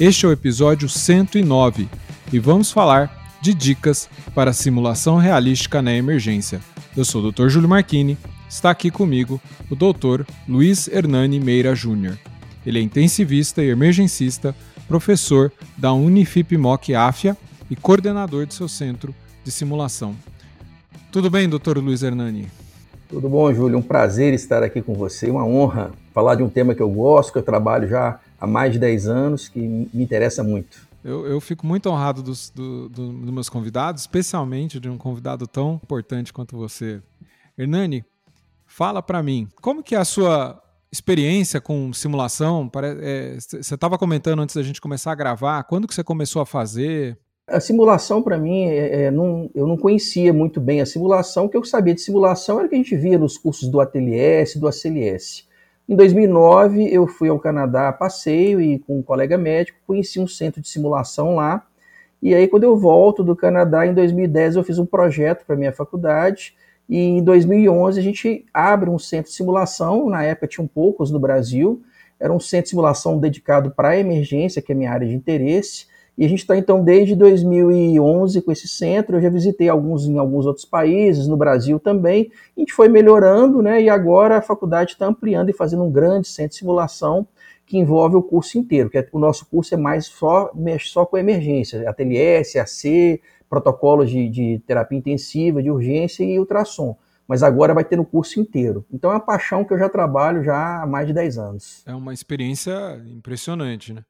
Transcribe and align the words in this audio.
Este 0.00 0.26
é 0.26 0.28
o 0.28 0.32
episódio 0.32 0.88
109 0.88 1.88
e 2.32 2.38
vamos 2.40 2.72
falar 2.72 3.38
de 3.40 3.54
dicas 3.54 4.08
para 4.34 4.52
simulação 4.52 5.18
realística 5.18 5.80
na 5.80 5.94
emergência. 5.94 6.60
Eu 6.96 7.04
sou 7.04 7.22
o 7.22 7.30
Dr. 7.30 7.46
Júlio 7.46 7.68
Marchini, 7.68 8.18
está 8.48 8.70
aqui 8.70 8.90
comigo 8.90 9.40
o 9.70 9.76
Dr. 9.76 10.24
Luiz 10.48 10.88
Hernani 10.88 11.38
Meira 11.38 11.76
Júnior. 11.76 12.18
Ele 12.66 12.80
é 12.80 12.82
intensivista 12.82 13.62
e 13.62 13.70
emergencista, 13.70 14.52
professor 14.88 15.52
da 15.76 15.92
Unifip 15.92 16.58
MOC 16.58 16.88
e 17.70 17.76
coordenador 17.76 18.46
de 18.46 18.54
seu 18.54 18.66
centro 18.66 19.14
de 19.44 19.52
simulação. 19.52 20.16
Tudo 21.12 21.30
bem, 21.30 21.48
Dr. 21.48 21.78
Luiz 21.78 22.02
Hernani? 22.02 22.48
Tudo 23.08 23.28
bom, 23.28 23.54
Júlio? 23.54 23.78
Um 23.78 23.82
prazer 23.82 24.34
estar 24.34 24.64
aqui 24.64 24.82
com 24.82 24.94
você, 24.94 25.30
uma 25.30 25.46
honra 25.46 25.92
falar 26.12 26.34
de 26.34 26.42
um 26.42 26.48
tema 26.48 26.74
que 26.74 26.82
eu 26.82 26.90
gosto, 26.90 27.32
que 27.32 27.38
eu 27.38 27.44
trabalho 27.44 27.88
já 27.88 28.18
há 28.44 28.46
mais 28.46 28.72
de 28.72 28.78
10 28.78 29.08
anos, 29.08 29.48
que 29.48 29.58
me 29.58 30.02
interessa 30.02 30.42
muito. 30.42 30.86
Eu, 31.04 31.26
eu 31.26 31.40
fico 31.40 31.66
muito 31.66 31.90
honrado 31.90 32.22
dos, 32.22 32.48
do, 32.50 32.88
do, 32.88 33.12
dos 33.12 33.30
meus 33.30 33.48
convidados, 33.48 34.02
especialmente 34.02 34.80
de 34.80 34.88
um 34.88 34.96
convidado 34.96 35.46
tão 35.46 35.74
importante 35.82 36.32
quanto 36.32 36.56
você. 36.56 37.02
Hernani, 37.58 38.04
fala 38.66 39.02
para 39.02 39.22
mim, 39.22 39.48
como 39.60 39.82
que 39.82 39.94
é 39.94 39.98
a 39.98 40.04
sua 40.04 40.62
experiência 40.90 41.60
com 41.60 41.92
simulação? 41.92 42.70
Você 42.72 43.56
é, 43.56 43.60
estava 43.60 43.98
comentando 43.98 44.40
antes 44.40 44.54
da 44.54 44.62
gente 44.62 44.80
começar 44.80 45.12
a 45.12 45.16
gravar, 45.16 45.64
quando 45.64 45.86
que 45.86 45.94
você 45.94 46.04
começou 46.04 46.40
a 46.40 46.46
fazer? 46.46 47.18
A 47.46 47.60
simulação, 47.60 48.22
para 48.22 48.38
mim, 48.38 48.64
é, 48.64 49.04
é, 49.04 49.10
não, 49.10 49.50
eu 49.54 49.66
não 49.66 49.76
conhecia 49.76 50.32
muito 50.32 50.58
bem 50.58 50.80
a 50.80 50.86
simulação. 50.86 51.44
O 51.44 51.48
que 51.50 51.56
eu 51.56 51.64
sabia 51.64 51.94
de 51.94 52.00
simulação 52.00 52.58
era 52.58 52.66
o 52.66 52.70
que 52.70 52.76
a 52.76 52.78
gente 52.78 52.96
via 52.96 53.18
nos 53.18 53.36
cursos 53.36 53.68
do 53.68 53.78
ATLS, 53.80 54.58
do 54.58 54.66
ACLS. 54.66 55.44
Em 55.86 55.94
2009, 55.94 56.88
eu 56.90 57.06
fui 57.06 57.28
ao 57.28 57.38
Canadá 57.38 57.88
a 57.88 57.92
passeio 57.92 58.58
e 58.58 58.78
com 58.78 59.00
um 59.00 59.02
colega 59.02 59.36
médico 59.36 59.78
conheci 59.86 60.18
um 60.18 60.26
centro 60.26 60.62
de 60.62 60.68
simulação 60.68 61.34
lá. 61.34 61.66
E 62.22 62.34
aí, 62.34 62.48
quando 62.48 62.64
eu 62.64 62.74
volto 62.74 63.22
do 63.22 63.36
Canadá, 63.36 63.86
em 63.86 63.92
2010, 63.92 64.56
eu 64.56 64.64
fiz 64.64 64.78
um 64.78 64.86
projeto 64.86 65.44
para 65.44 65.56
minha 65.56 65.74
faculdade. 65.74 66.56
E 66.88 66.98
em 66.98 67.22
2011, 67.22 68.00
a 68.00 68.02
gente 68.02 68.46
abre 68.52 68.88
um 68.88 68.98
centro 68.98 69.30
de 69.30 69.36
simulação. 69.36 70.08
Na 70.08 70.22
época, 70.22 70.46
tinham 70.46 70.66
poucos 70.66 71.10
no 71.10 71.20
Brasil. 71.20 71.82
Era 72.18 72.32
um 72.32 72.40
centro 72.40 72.64
de 72.64 72.70
simulação 72.70 73.18
dedicado 73.18 73.70
para 73.70 73.98
emergência, 73.98 74.62
que 74.62 74.72
é 74.72 74.74
minha 74.74 74.90
área 74.90 75.06
de 75.06 75.14
interesse. 75.14 75.86
E 76.16 76.24
a 76.24 76.28
gente 76.28 76.40
está, 76.40 76.56
então, 76.56 76.82
desde 76.82 77.16
2011 77.16 78.40
com 78.42 78.52
esse 78.52 78.68
centro. 78.68 79.16
Eu 79.16 79.22
já 79.22 79.28
visitei 79.28 79.68
alguns 79.68 80.06
em 80.06 80.18
alguns 80.18 80.46
outros 80.46 80.64
países, 80.64 81.26
no 81.26 81.36
Brasil 81.36 81.80
também. 81.80 82.30
A 82.56 82.60
gente 82.60 82.72
foi 82.72 82.88
melhorando, 82.88 83.60
né? 83.60 83.82
E 83.82 83.88
agora 83.88 84.38
a 84.38 84.42
faculdade 84.42 84.92
está 84.92 85.06
ampliando 85.06 85.50
e 85.50 85.52
fazendo 85.52 85.82
um 85.82 85.90
grande 85.90 86.28
centro 86.28 86.50
de 86.50 86.58
simulação 86.58 87.26
que 87.66 87.78
envolve 87.78 88.14
o 88.16 88.22
curso 88.22 88.58
inteiro. 88.58 88.88
Que 88.88 88.98
é, 88.98 89.08
o 89.12 89.18
nosso 89.18 89.46
curso 89.46 89.74
é 89.74 89.76
mais 89.76 90.06
só, 90.06 90.52
só 90.80 91.04
com 91.04 91.18
emergência, 91.18 91.88
ATLS, 91.88 92.58
AC, 92.58 93.20
protocolos 93.50 94.08
de, 94.08 94.28
de 94.28 94.62
terapia 94.66 94.98
intensiva, 94.98 95.62
de 95.62 95.70
urgência 95.70 96.22
e 96.22 96.38
ultrassom 96.38 96.96
mas 97.26 97.42
agora 97.42 97.72
vai 97.72 97.84
ter 97.84 97.96
no 97.96 98.04
curso 98.04 98.38
inteiro. 98.38 98.84
Então 98.92 99.10
é 99.10 99.14
uma 99.14 99.20
paixão 99.20 99.64
que 99.64 99.72
eu 99.72 99.78
já 99.78 99.88
trabalho 99.88 100.44
já 100.44 100.82
há 100.82 100.86
mais 100.86 101.06
de 101.06 101.14
10 101.14 101.38
anos. 101.38 101.82
É 101.86 101.94
uma 101.94 102.12
experiência 102.12 103.02
impressionante, 103.06 103.92
né? 103.92 104.04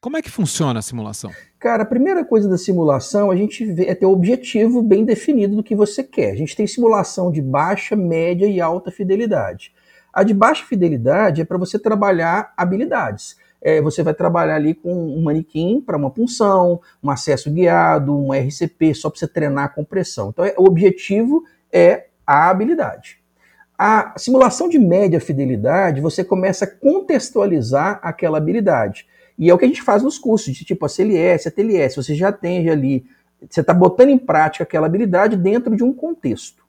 Como 0.00 0.16
é 0.16 0.22
que 0.22 0.30
funciona 0.30 0.78
a 0.78 0.82
simulação? 0.82 1.30
Cara, 1.58 1.82
a 1.82 1.86
primeira 1.86 2.24
coisa 2.24 2.48
da 2.48 2.56
simulação 2.56 3.30
a 3.30 3.36
gente 3.36 3.64
vê, 3.64 3.86
é 3.86 3.94
ter 3.94 4.06
o 4.06 4.12
objetivo 4.12 4.82
bem 4.82 5.04
definido 5.04 5.56
do 5.56 5.62
que 5.62 5.74
você 5.74 6.02
quer. 6.02 6.32
A 6.32 6.36
gente 6.36 6.56
tem 6.56 6.66
simulação 6.66 7.32
de 7.32 7.42
baixa, 7.42 7.96
média 7.96 8.46
e 8.46 8.60
alta 8.60 8.90
fidelidade. 8.90 9.72
A 10.12 10.22
de 10.22 10.32
baixa 10.34 10.64
fidelidade 10.64 11.40
é 11.40 11.44
para 11.44 11.58
você 11.58 11.78
trabalhar 11.78 12.52
habilidades. 12.56 13.36
É, 13.60 13.80
você 13.80 14.02
vai 14.02 14.14
trabalhar 14.14 14.54
ali 14.54 14.72
com 14.72 14.92
um 14.92 15.22
manequim 15.22 15.80
para 15.80 15.96
uma 15.96 16.10
punção, 16.10 16.80
um 17.02 17.10
acesso 17.10 17.50
guiado, 17.50 18.16
um 18.16 18.32
RCP, 18.32 18.94
só 18.94 19.10
para 19.10 19.18
você 19.18 19.26
treinar 19.26 19.64
a 19.64 19.68
compressão. 19.68 20.30
Então, 20.30 20.44
é, 20.44 20.54
o 20.56 20.64
objetivo 20.64 21.42
é 21.72 22.06
a 22.26 22.48
habilidade. 22.50 23.18
A 23.76 24.14
simulação 24.16 24.68
de 24.68 24.78
média 24.78 25.20
fidelidade, 25.20 26.00
você 26.00 26.24
começa 26.24 26.64
a 26.64 26.68
contextualizar 26.68 28.00
aquela 28.02 28.38
habilidade. 28.38 29.06
E 29.38 29.48
é 29.48 29.54
o 29.54 29.58
que 29.58 29.64
a 29.64 29.68
gente 29.68 29.82
faz 29.82 30.02
nos 30.02 30.18
cursos, 30.18 30.52
de 30.52 30.64
tipo 30.64 30.84
a 30.84 30.88
CLS, 30.88 31.46
a 31.46 31.50
TLS, 31.50 31.96
você 31.96 32.14
já 32.14 32.32
tem 32.32 32.68
ali, 32.68 33.06
você 33.48 33.60
está 33.60 33.72
botando 33.72 34.08
em 34.08 34.18
prática 34.18 34.64
aquela 34.64 34.86
habilidade 34.86 35.36
dentro 35.36 35.76
de 35.76 35.84
um 35.84 35.92
contexto. 35.92 36.66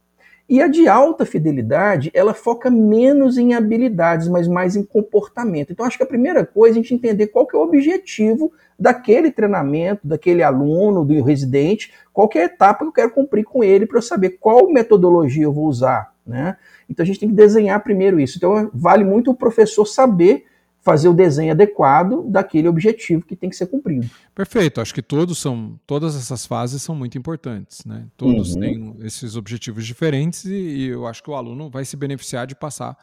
E 0.49 0.63
a 0.63 0.67
de 0.67 0.87
alta 0.87 1.27
fidelidade, 1.27 2.09
ela 2.11 2.33
foca 2.33 2.71
menos 2.71 3.37
em 3.37 3.53
habilidades, 3.53 4.27
mas 4.27 4.47
mais 4.47 4.75
em 4.75 4.83
comportamento. 4.83 5.71
Então, 5.71 5.85
acho 5.85 5.95
que 5.95 6.03
a 6.03 6.07
primeira 6.07 6.43
coisa 6.43 6.75
é 6.75 6.79
a 6.79 6.81
gente 6.81 6.95
entender 6.95 7.27
qual 7.27 7.45
que 7.45 7.55
é 7.55 7.59
o 7.59 7.61
objetivo 7.61 8.51
daquele 8.77 9.29
treinamento, 9.29 10.07
daquele 10.07 10.41
aluno, 10.41 11.05
do 11.05 11.21
residente, 11.21 11.93
qual 12.11 12.27
que 12.27 12.39
é 12.39 12.41
a 12.41 12.45
etapa 12.45 12.79
que 12.79 12.87
eu 12.87 12.93
quero 12.93 13.11
cumprir 13.11 13.43
com 13.43 13.63
ele 13.63 13.85
para 13.85 13.99
eu 13.99 14.01
saber 14.01 14.37
qual 14.39 14.71
metodologia 14.71 15.43
eu 15.43 15.53
vou 15.53 15.67
usar. 15.67 16.15
Né? 16.25 16.57
Então, 16.89 17.03
a 17.03 17.05
gente 17.05 17.19
tem 17.19 17.29
que 17.29 17.35
desenhar 17.35 17.83
primeiro 17.83 18.19
isso. 18.19 18.37
Então, 18.37 18.71
vale 18.73 19.03
muito 19.03 19.29
o 19.29 19.35
professor 19.35 19.85
saber 19.85 20.45
fazer 20.81 21.09
o 21.09 21.13
desenho 21.13 21.51
adequado 21.51 22.23
daquele 22.29 22.67
objetivo 22.67 23.25
que 23.25 23.35
tem 23.35 23.49
que 23.49 23.55
ser 23.55 23.67
cumprido. 23.67 24.09
Perfeito. 24.33 24.79
Acho 24.79 24.93
que 24.93 25.01
todos 25.01 25.37
são, 25.37 25.79
todas 25.85 26.15
essas 26.15 26.45
fases 26.45 26.81
são 26.81 26.95
muito 26.95 27.17
importantes, 27.17 27.83
né? 27.85 28.05
Todos 28.15 28.55
uhum. 28.55 28.61
têm 28.61 28.95
esses 29.01 29.35
objetivos 29.35 29.85
diferentes 29.85 30.45
e, 30.45 30.53
e, 30.53 30.87
eu 30.87 31.05
acho 31.05 31.21
que 31.21 31.29
o 31.29 31.35
aluno 31.35 31.69
vai 31.69 31.83
se 31.83 31.97
beneficiar 31.97 32.47
de 32.47 32.55
passar 32.55 32.97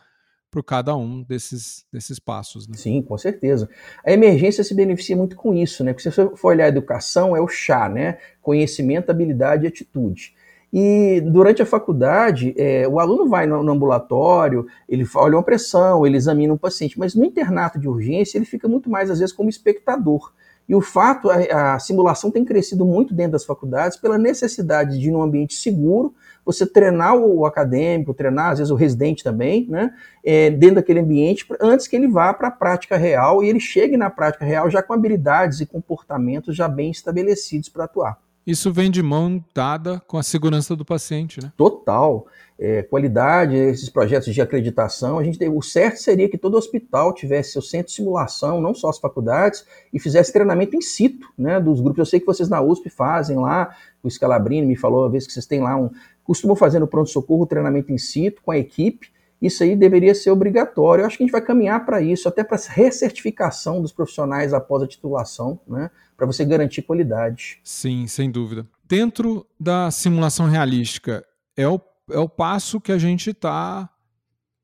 por 0.51 0.63
cada 0.63 0.97
um 0.97 1.23
desses, 1.23 1.85
desses 1.93 2.19
passos. 2.19 2.67
Né? 2.67 2.77
Sim, 2.77 3.03
com 3.03 3.19
certeza. 3.19 3.69
A 4.05 4.13
emergência 4.13 4.65
se 4.65 4.75
beneficia 4.75 5.17
muito 5.17 5.37
com 5.37 5.53
isso, 5.53 5.85
né? 5.85 5.93
Porque 5.93 6.09
se 6.09 6.15
você 6.15 6.37
for 6.37 6.49
olhar 6.49 6.65
a 6.65 6.69
educação, 6.69 7.37
é 7.37 7.41
o 7.41 7.49
chá, 7.49 7.89
né? 7.89 8.19
Conhecimento, 8.41 9.11
habilidade 9.11 9.65
e 9.65 9.69
atitude. 9.69 10.35
E 10.79 11.23
durante 11.23 11.63
a 11.63 11.67
faculdade, 11.67 12.55
é, 12.55 12.87
o 12.87 13.01
aluno 13.01 13.27
vai 13.31 13.47
no, 13.47 13.63
no, 13.63 13.73
ambulatório, 13.73 14.67
ele 14.87 15.07
olha 15.15 15.39
uma 15.39 15.43
pressão, 15.43 16.07
ele 16.07 16.19
examina 16.19 16.53
um 16.53 16.59
paciente, 16.59 16.99
mas 16.99 17.15
no 17.15 17.25
internato 17.25 17.79
de 17.79 17.89
urgência 17.89 18.37
ele 18.37 18.45
fica 18.45 18.69
muito 18.69 18.91
mais, 18.91 19.11
às 19.11 19.19
vezes, 19.19 19.35
como 19.35 19.49
espectador. 19.49 20.35
E 20.69 20.75
o 20.75 20.83
fato, 20.83 21.31
a, 21.31 21.77
a 21.77 21.79
simulação 21.79 22.31
tem 22.31 22.45
crescido 22.45 22.85
muito 22.85 23.15
dentro 23.15 23.33
das 23.33 23.45
faculdades 23.47 23.97
pela 23.97 24.19
necessidade 24.19 25.01
de, 25.01 25.11
num 25.11 25.23
ambiente 25.23 25.55
seguro, 25.55 26.15
você 26.45 26.67
treinar 26.67 27.17
o, 27.17 27.39
o 27.39 27.47
acadêmico, 27.47 28.13
treinar, 28.13 28.51
às 28.51 28.59
vezes, 28.59 28.71
o 28.71 28.77
residente 28.77 29.25
também, 29.25 29.67
né, 29.71 29.95
é, 30.23 30.51
dentro 30.51 30.75
daquele 30.75 31.01
ambiente, 31.01 31.47
antes 31.59 31.89
que 31.89 31.97
ele 31.97 32.07
vá 32.07 32.35
para 32.35 32.49
a 32.49 32.51
prática 32.51 32.99
real 32.99 33.43
e 33.43 33.49
ele 33.49 33.61
chegue 33.61 33.97
na 33.97 34.11
prática 34.11 34.45
real 34.45 34.69
já 34.69 34.83
com 34.83 34.93
habilidades 34.93 35.59
e 35.59 35.65
comportamentos 35.65 36.55
já 36.55 36.69
bem 36.69 36.91
estabelecidos 36.91 37.71
para 37.71 37.85
atuar. 37.85 38.26
Isso 38.47 38.73
vem 38.73 38.91
de 38.91 39.03
mão 39.03 39.45
dada 39.53 40.01
com 40.07 40.17
a 40.17 40.23
segurança 40.23 40.77
do 40.77 40.85
paciente, 40.85 41.43
né? 41.43 41.53
Total. 41.57 42.27
É, 42.59 42.83
qualidade, 42.83 43.57
esses 43.57 43.91
projetos 43.91 44.33
de 44.33 44.41
acreditação, 44.41 45.19
a 45.19 45.25
gente 45.25 45.37
tem, 45.37 45.49
o 45.49 45.61
certo 45.61 45.97
seria 45.97 46.29
que 46.29 46.39
todo 46.39 46.57
hospital 46.57 47.13
tivesse 47.13 47.53
seu 47.53 47.61
centro 47.61 47.89
de 47.89 47.95
simulação, 47.95 48.61
não 48.61 48.73
só 48.73 48.89
as 48.89 48.99
faculdades, 48.99 49.67
e 49.93 49.99
fizesse 49.99 50.33
treinamento 50.33 50.77
in 50.77 50.81
situ, 50.81 51.29
né, 51.37 51.61
dos 51.61 51.81
grupos. 51.81 51.99
Eu 51.99 52.07
sei 52.07 52.21
que 52.21 52.25
vocês 52.25 52.49
na 52.49 52.63
USP 52.63 52.89
fazem 52.89 53.37
lá, 53.37 53.75
o 54.03 54.09
Scalabrini 54.09 54.67
me 54.67 54.77
falou 54.77 55.03
uma 55.03 55.11
vez 55.11 55.27
que 55.27 55.33
vocês 55.33 55.45
têm 55.45 55.61
lá 55.61 55.77
um, 55.77 55.91
costumam 56.23 56.57
fazer 56.57 56.79
no 56.79 56.87
pronto-socorro 56.87 57.47
treinamento 57.47 57.93
in 57.93 57.99
situ 57.99 58.41
com 58.43 58.53
a 58.53 58.59
equipe, 58.59 59.11
isso 59.43 59.63
aí 59.63 59.77
deveria 59.77 60.15
ser 60.15 60.31
obrigatório. 60.31 61.03
Eu 61.03 61.07
acho 61.07 61.19
que 61.19 61.25
a 61.25 61.27
gente 61.27 61.33
vai 61.33 61.43
caminhar 61.43 61.85
para 61.85 62.01
isso, 62.01 62.29
até 62.29 62.43
para 62.43 62.59
recertificação 62.69 63.83
dos 63.83 63.93
profissionais 63.93 64.55
após 64.55 64.83
a 64.83 64.87
titulação, 64.87 65.61
né? 65.67 65.91
Para 66.17 66.27
você 66.27 66.45
garantir 66.45 66.83
qualidade. 66.83 67.61
Sim, 67.63 68.07
sem 68.07 68.31
dúvida. 68.31 68.67
Dentro 68.85 69.47
da 69.59 69.91
simulação 69.91 70.47
realística, 70.47 71.25
é 71.57 71.69
o, 71.69 71.81
é 72.11 72.19
o 72.19 72.29
passo 72.29 72.81
que 72.81 72.93
a 72.93 72.99
gente 72.99 73.31
está 73.31 73.89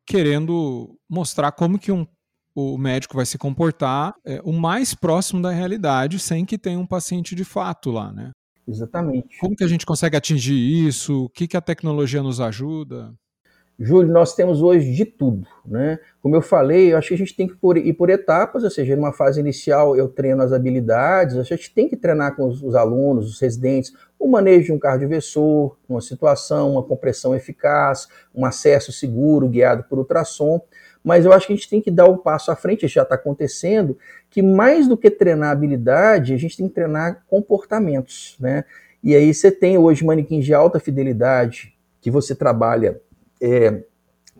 querendo 0.06 0.98
mostrar 1.08 1.52
como 1.52 1.78
que 1.78 1.92
um, 1.92 2.06
o 2.54 2.76
médico 2.76 3.16
vai 3.16 3.26
se 3.26 3.38
comportar 3.38 4.14
é, 4.24 4.40
o 4.44 4.52
mais 4.52 4.94
próximo 4.94 5.40
da 5.40 5.50
realidade, 5.50 6.18
sem 6.18 6.44
que 6.44 6.58
tenha 6.58 6.78
um 6.78 6.86
paciente 6.86 7.34
de 7.34 7.44
fato 7.44 7.90
lá, 7.90 8.12
né? 8.12 8.30
Exatamente. 8.66 9.38
Como 9.38 9.56
que 9.56 9.64
a 9.64 9.68
gente 9.68 9.84
consegue 9.84 10.16
atingir 10.16 10.86
isso? 10.86 11.24
O 11.24 11.28
que, 11.28 11.48
que 11.48 11.56
a 11.56 11.60
tecnologia 11.60 12.22
nos 12.22 12.40
ajuda? 12.40 13.12
Júlio, 13.84 14.12
nós 14.12 14.32
temos 14.32 14.62
hoje 14.62 14.92
de 14.92 15.04
tudo, 15.04 15.44
né? 15.66 15.98
Como 16.22 16.36
eu 16.36 16.40
falei, 16.40 16.92
eu 16.92 16.98
acho 16.98 17.08
que 17.08 17.14
a 17.14 17.18
gente 17.18 17.34
tem 17.34 17.48
que 17.48 17.54
ir 17.78 17.92
por 17.94 18.10
etapas, 18.10 18.62
ou 18.62 18.70
seja, 18.70 18.94
numa 18.94 19.12
fase 19.12 19.40
inicial 19.40 19.96
eu 19.96 20.06
treino 20.06 20.40
as 20.40 20.52
habilidades, 20.52 21.36
a 21.36 21.42
gente 21.42 21.74
tem 21.74 21.88
que 21.88 21.96
treinar 21.96 22.36
com 22.36 22.46
os, 22.46 22.62
os 22.62 22.76
alunos, 22.76 23.28
os 23.28 23.40
residentes, 23.40 23.92
o 24.20 24.28
manejo 24.28 24.66
de 24.66 24.72
um 24.72 24.78
cardioversor, 24.78 25.76
uma 25.88 26.00
situação, 26.00 26.70
uma 26.70 26.82
compressão 26.84 27.34
eficaz, 27.34 28.06
um 28.32 28.44
acesso 28.44 28.92
seguro 28.92 29.48
guiado 29.48 29.82
por 29.88 29.98
ultrassom, 29.98 30.60
mas 31.02 31.24
eu 31.24 31.32
acho 31.32 31.48
que 31.48 31.52
a 31.52 31.56
gente 31.56 31.68
tem 31.68 31.80
que 31.80 31.90
dar 31.90 32.08
um 32.08 32.16
passo 32.16 32.52
à 32.52 32.54
frente, 32.54 32.86
já 32.86 33.02
está 33.02 33.16
acontecendo, 33.16 33.98
que 34.30 34.40
mais 34.40 34.86
do 34.86 34.96
que 34.96 35.10
treinar 35.10 35.50
habilidade, 35.50 36.32
a 36.32 36.36
gente 36.36 36.56
tem 36.56 36.68
que 36.68 36.74
treinar 36.74 37.24
comportamentos, 37.26 38.36
né? 38.38 38.64
E 39.02 39.16
aí 39.16 39.34
você 39.34 39.50
tem 39.50 39.76
hoje 39.76 40.04
manequins 40.04 40.44
de 40.44 40.54
alta 40.54 40.78
fidelidade, 40.78 41.74
que 42.00 42.12
você 42.12 42.32
trabalha 42.32 43.00
é, 43.42 43.82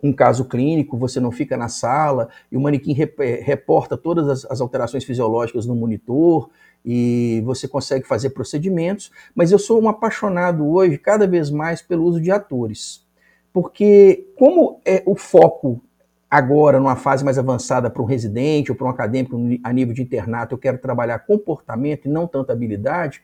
um 0.01 0.13
caso 0.13 0.45
clínico, 0.45 0.97
você 0.97 1.19
não 1.19 1.31
fica 1.31 1.57
na 1.57 1.67
sala 1.67 2.29
e 2.51 2.57
o 2.57 2.61
manequim 2.61 2.95
é, 3.19 3.41
reporta 3.41 3.97
todas 3.97 4.27
as, 4.27 4.51
as, 4.51 4.61
alterações 4.61 5.03
fisiológicas 5.03 5.65
no 5.65 5.75
monitor 5.75 6.49
e 6.85 7.41
você 7.45 7.67
consegue 7.67 8.05
fazer 8.07 8.31
procedimentos. 8.31 9.11
Mas 9.35 9.51
eu 9.51 9.59
sou 9.59 9.81
um 9.81 9.89
apaixonado 9.89 10.67
hoje, 10.67 10.97
cada 10.97 11.27
vez 11.27 11.49
mais, 11.49 11.81
pelo 11.81 12.03
uso 12.03 12.19
de 12.19 12.31
atores. 12.31 13.05
Porque, 13.51 14.27
como 14.37 14.81
é 14.83 15.03
o 15.05 15.15
foco 15.15 15.81
agora, 16.29 16.79
numa 16.79 16.95
fase 16.95 17.23
mais 17.23 17.37
avançada, 17.37 17.89
para 17.89 18.01
um 18.01 18.05
residente 18.05 18.71
ou 18.71 18.77
para 18.77 18.87
um 18.87 18.89
acadêmico 18.89 19.37
a 19.63 19.71
nível 19.71 19.93
de 19.93 20.01
internato, 20.01 20.55
eu 20.55 20.57
quero 20.57 20.79
trabalhar 20.79 21.19
comportamento 21.19 22.07
e 22.07 22.09
não 22.09 22.27
tanta 22.27 22.51
habilidade, 22.51 23.21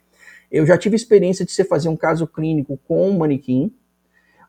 eu 0.51 0.65
já 0.65 0.77
tive 0.77 0.95
experiência 0.95 1.43
de 1.43 1.51
você 1.51 1.63
fazer 1.63 1.89
um 1.89 1.97
caso 1.97 2.27
clínico 2.27 2.79
com 2.87 3.09
um 3.09 3.17
manequim, 3.17 3.73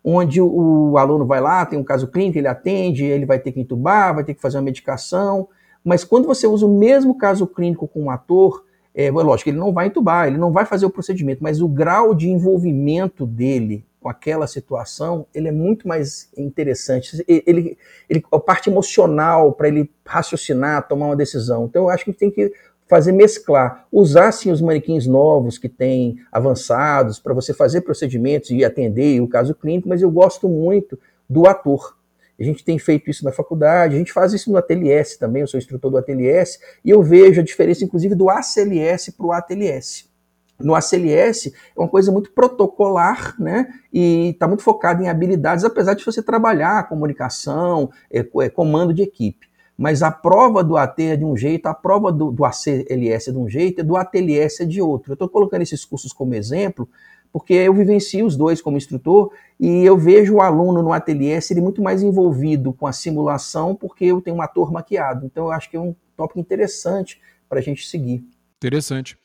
onde 0.05 0.41
o, 0.41 0.91
o, 0.93 0.99
aluno 0.99 1.27
vai 1.27 1.41
lá, 1.41 1.65
tem 1.67 1.79
um 1.79 1.85
caso 1.85 2.09
clínico, 2.09 2.39
ele 2.39 2.49
atende, 2.49 3.05
ele 3.05 3.27
vai 3.27 3.39
ter 3.39 3.53
que 3.53 3.61
entubar, 3.61 4.15
vai 4.15 4.25
ter 4.25 4.35
que 4.35 4.41
fazer 4.41 4.57
uma 4.57 4.65
medicação, 4.65 5.49
mas 5.85 6.05
quando 6.05 6.27
você 6.27 6.47
usa 6.47 6.67
o 6.67 6.79
mesmo 6.79 7.17
caso 7.17 7.47
clínico 7.47 7.87
com 7.87 8.05
um 8.05 8.11
ator, 8.11 8.65
é, 8.95 9.11
lógico, 9.11 9.51
ele 9.51 9.59
não 9.59 9.73
vai 9.73 9.87
entubar, 9.87 10.27
ele 10.27 10.39
não 10.39 10.53
vai 10.53 10.65
fazer 10.65 10.87
o 10.87 10.91
procedimento, 10.91 11.43
mas 11.43 11.61
o 11.61 11.69
grau 11.69 12.15
de 12.15 12.29
envolvimento 12.29 13.27
dele 13.27 13.85
com 14.01 14.09
aquela 14.09 14.47
situação, 14.47 15.27
ele 15.35 15.49
é 15.49 15.53
muito 15.53 15.87
mais 15.87 16.31
interessante. 16.37 17.23
Ele, 17.29 17.77
ele, 18.09 18.25
a 18.33 18.39
parte 18.39 18.71
emocional 18.71 19.53
para 19.53 19.69
ele 19.69 19.91
raciocinar, 20.07 20.89
tomar 20.89 21.07
uma 21.07 21.17
decisão. 21.17 21.67
Então, 21.67 21.83
eu 21.83 21.91
acho 21.91 22.07
que 22.07 22.13
tem 22.13 22.31
que 22.31 22.51
fazer 22.91 23.13
mesclar, 23.13 23.87
usar 23.93 24.33
sim 24.33 24.51
os 24.51 24.61
manequins 24.61 25.07
novos 25.07 25.57
que 25.57 25.69
tem 25.69 26.17
avançados 26.33 27.21
para 27.21 27.33
você 27.33 27.55
fazer 27.55 27.83
procedimentos 27.83 28.51
e 28.51 28.65
atender 28.65 29.23
o 29.23 29.29
caso 29.29 29.55
clínico, 29.55 29.89
mas 29.89 30.03
eu 30.03 30.11
gosto 30.11 30.49
muito 30.49 30.99
do 31.29 31.47
ator. 31.47 31.97
A 32.39 32.43
gente 32.43 32.65
tem 32.65 32.81
feito 32.81 33.09
isso 33.09 33.25
na 33.25 33.31
faculdade, 33.31 33.95
a 33.95 33.99
gente 33.99 34.13
faz 34.13 34.33
isso 34.33 34.51
no 34.51 34.57
ATLS 34.57 35.17
também, 35.19 35.43
eu 35.43 35.47
sou 35.47 35.59
instrutor 35.59 35.89
do 35.89 35.99
ATLS, 35.99 36.59
e 36.85 36.91
eu 36.91 37.01
vejo 37.01 37.41
a 37.41 37.45
diferença, 37.45 37.85
inclusive, 37.85 38.17
do 38.17 38.29
ACLS 38.29 39.13
para 39.13 39.27
o 39.27 39.33
ATLS. 39.33 40.11
No 40.59 40.75
ACLS 40.75 41.55
é 41.77 41.81
uma 41.81 41.89
coisa 41.89 42.11
muito 42.11 42.33
protocolar, 42.33 43.37
né? 43.39 43.69
E 43.93 44.31
está 44.31 44.49
muito 44.49 44.63
focado 44.63 45.03
em 45.03 45.09
habilidades, 45.09 45.65
apesar 45.65 45.95
de 45.95 46.05
você 46.05 46.23
trabalhar 46.23 46.89
comunicação, 46.89 47.91
é, 48.11 48.19
é, 48.19 48.49
comando 48.51 48.93
de 48.93 49.03
equipe 49.03 49.50
mas 49.81 50.03
a 50.03 50.11
prova 50.11 50.63
do 50.63 50.77
AT 50.77 51.01
é 51.01 51.17
de 51.17 51.25
um 51.25 51.35
jeito, 51.35 51.65
a 51.65 51.73
prova 51.73 52.13
do, 52.13 52.31
do 52.31 52.45
ACLS 52.45 53.31
é 53.31 53.33
de 53.33 53.39
um 53.39 53.49
jeito, 53.49 53.81
e 53.81 53.83
do 53.83 53.97
ATLS 53.97 54.63
é 54.63 54.67
de 54.67 54.83
outro. 54.83 55.13
Eu 55.13 55.15
estou 55.15 55.27
colocando 55.27 55.63
esses 55.63 55.87
cursos 55.87 56.13
como 56.13 56.35
exemplo, 56.35 56.87
porque 57.33 57.55
eu 57.55 57.73
vivencio 57.73 58.27
os 58.27 58.37
dois 58.37 58.61
como 58.61 58.77
instrutor 58.77 59.33
e 59.59 59.83
eu 59.83 59.97
vejo 59.97 60.35
o 60.35 60.43
aluno 60.43 60.83
no 60.83 60.93
ATLS 60.93 61.51
ele 61.51 61.63
muito 61.63 61.81
mais 61.81 62.03
envolvido 62.03 62.75
com 62.75 62.87
a 62.87 62.93
simulação, 62.93 63.75
porque 63.75 64.05
eu 64.05 64.21
tenho 64.21 64.37
um 64.37 64.43
ator 64.43 64.71
maquiado. 64.71 65.25
Então 65.25 65.47
eu 65.47 65.51
acho 65.51 65.71
que 65.71 65.79
é 65.79 65.81
um 65.81 65.97
tópico 66.15 66.39
interessante 66.39 67.19
para 67.49 67.61
a 67.61 67.63
gente 67.63 67.87
seguir. 67.87 68.23
Interessante. 68.59 69.17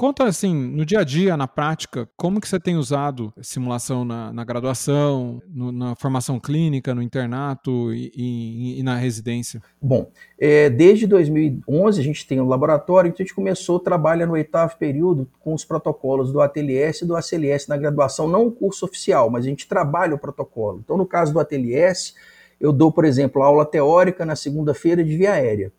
Conta 0.00 0.24
assim, 0.24 0.54
no 0.54 0.86
dia 0.86 1.00
a 1.00 1.04
dia, 1.04 1.36
na 1.36 1.46
prática, 1.46 2.08
como 2.16 2.40
que 2.40 2.48
você 2.48 2.58
tem 2.58 2.74
usado 2.74 3.30
simulação 3.42 4.02
na, 4.02 4.32
na 4.32 4.42
graduação, 4.44 5.42
no, 5.46 5.70
na 5.70 5.94
formação 5.94 6.40
clínica, 6.40 6.94
no 6.94 7.02
internato 7.02 7.92
e, 7.92 8.10
e, 8.16 8.80
e 8.80 8.82
na 8.82 8.96
residência? 8.96 9.60
Bom, 9.78 10.10
é, 10.38 10.70
desde 10.70 11.06
2011 11.06 12.00
a 12.00 12.02
gente 12.02 12.26
tem 12.26 12.40
um 12.40 12.48
laboratório, 12.48 13.08
então 13.08 13.22
a 13.22 13.26
gente 13.26 13.34
começou, 13.34 13.78
trabalha 13.78 14.24
no 14.24 14.32
oitavo 14.32 14.78
período 14.78 15.28
com 15.38 15.52
os 15.52 15.66
protocolos 15.66 16.32
do 16.32 16.40
ATLS 16.40 17.04
e 17.04 17.06
do 17.06 17.14
ACLS 17.14 17.68
na 17.68 17.76
graduação, 17.76 18.26
não 18.26 18.46
o 18.46 18.50
curso 18.50 18.86
oficial, 18.86 19.28
mas 19.28 19.44
a 19.44 19.48
gente 19.48 19.68
trabalha 19.68 20.14
o 20.14 20.18
protocolo. 20.18 20.80
Então 20.82 20.96
no 20.96 21.04
caso 21.04 21.30
do 21.30 21.38
ATLS, 21.38 22.14
eu 22.58 22.72
dou, 22.72 22.90
por 22.90 23.04
exemplo, 23.04 23.42
aula 23.42 23.66
teórica 23.66 24.24
na 24.24 24.34
segunda-feira 24.34 25.04
de 25.04 25.14
via 25.14 25.34
aérea 25.34 25.70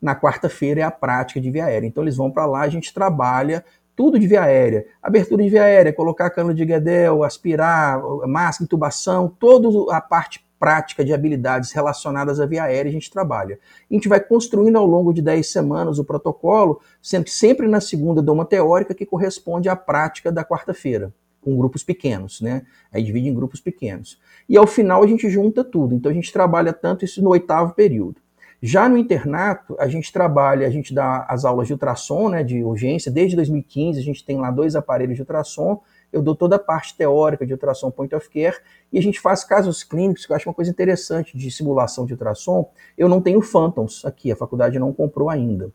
na 0.00 0.14
quarta-feira 0.14 0.80
é 0.80 0.84
a 0.84 0.90
prática 0.90 1.40
de 1.40 1.50
via 1.50 1.66
aérea. 1.66 1.86
Então 1.86 2.02
eles 2.02 2.16
vão 2.16 2.30
para 2.30 2.46
lá, 2.46 2.60
a 2.60 2.68
gente 2.68 2.92
trabalha 2.92 3.64
tudo 3.94 4.18
de 4.18 4.26
via 4.26 4.42
aérea. 4.42 4.86
Abertura 5.02 5.42
de 5.42 5.50
via 5.50 5.62
aérea, 5.62 5.92
colocar 5.92 6.30
cano 6.30 6.54
de 6.54 6.64
Guedel, 6.64 7.22
aspirar, 7.22 8.00
máscara, 8.26 8.64
intubação, 8.64 9.28
toda 9.38 9.94
a 9.94 10.00
parte 10.00 10.42
prática 10.58 11.02
de 11.02 11.14
habilidades 11.14 11.72
relacionadas 11.72 12.38
à 12.38 12.44
via 12.44 12.64
aérea 12.64 12.90
a 12.90 12.92
gente 12.92 13.10
trabalha. 13.10 13.58
A 13.90 13.94
gente 13.94 14.08
vai 14.08 14.20
construindo 14.20 14.76
ao 14.76 14.86
longo 14.86 15.12
de 15.12 15.22
10 15.22 15.50
semanas 15.50 15.98
o 15.98 16.04
protocolo, 16.04 16.80
que 17.02 17.30
sempre 17.30 17.66
na 17.66 17.80
segunda 17.80 18.20
dou 18.20 18.34
uma 18.34 18.44
teórica 18.44 18.94
que 18.94 19.06
corresponde 19.06 19.70
à 19.70 19.76
prática 19.76 20.30
da 20.30 20.44
quarta-feira, 20.44 21.12
com 21.40 21.56
grupos 21.56 21.82
pequenos, 21.82 22.42
né? 22.42 22.62
Aí 22.92 23.02
divide 23.02 23.28
em 23.28 23.34
grupos 23.34 23.58
pequenos. 23.58 24.20
E 24.46 24.56
ao 24.56 24.66
final 24.66 25.02
a 25.02 25.06
gente 25.06 25.30
junta 25.30 25.64
tudo. 25.64 25.94
Então 25.94 26.10
a 26.10 26.14
gente 26.14 26.30
trabalha 26.30 26.74
tanto 26.74 27.06
isso 27.06 27.22
no 27.22 27.30
oitavo 27.30 27.74
período. 27.74 28.16
Já 28.62 28.90
no 28.90 28.98
internato, 28.98 29.74
a 29.78 29.88
gente 29.88 30.12
trabalha, 30.12 30.66
a 30.66 30.70
gente 30.70 30.92
dá 30.92 31.24
as 31.28 31.46
aulas 31.46 31.66
de 31.66 31.72
ultrassom, 31.72 32.28
né, 32.28 32.44
de 32.44 32.62
urgência. 32.62 33.10
Desde 33.10 33.34
2015, 33.34 33.98
a 33.98 34.02
gente 34.02 34.22
tem 34.22 34.36
lá 34.36 34.50
dois 34.50 34.76
aparelhos 34.76 35.14
de 35.14 35.22
ultrassom. 35.22 35.80
Eu 36.12 36.20
dou 36.20 36.34
toda 36.34 36.56
a 36.56 36.58
parte 36.58 36.94
teórica 36.94 37.46
de 37.46 37.54
ultrassom 37.54 37.90
point 37.90 38.14
of 38.14 38.28
care 38.28 38.56
e 38.92 38.98
a 38.98 39.02
gente 39.02 39.18
faz 39.18 39.44
casos 39.44 39.82
clínicos, 39.82 40.26
que 40.26 40.32
eu 40.32 40.36
acho 40.36 40.46
uma 40.46 40.54
coisa 40.54 40.70
interessante 40.70 41.38
de 41.38 41.50
simulação 41.50 42.04
de 42.04 42.12
ultrassom. 42.12 42.70
Eu 42.98 43.08
não 43.08 43.22
tenho 43.22 43.40
Phantoms 43.40 44.04
aqui, 44.04 44.30
a 44.30 44.36
faculdade 44.36 44.78
não 44.78 44.92
comprou 44.92 45.30
ainda. 45.30 45.72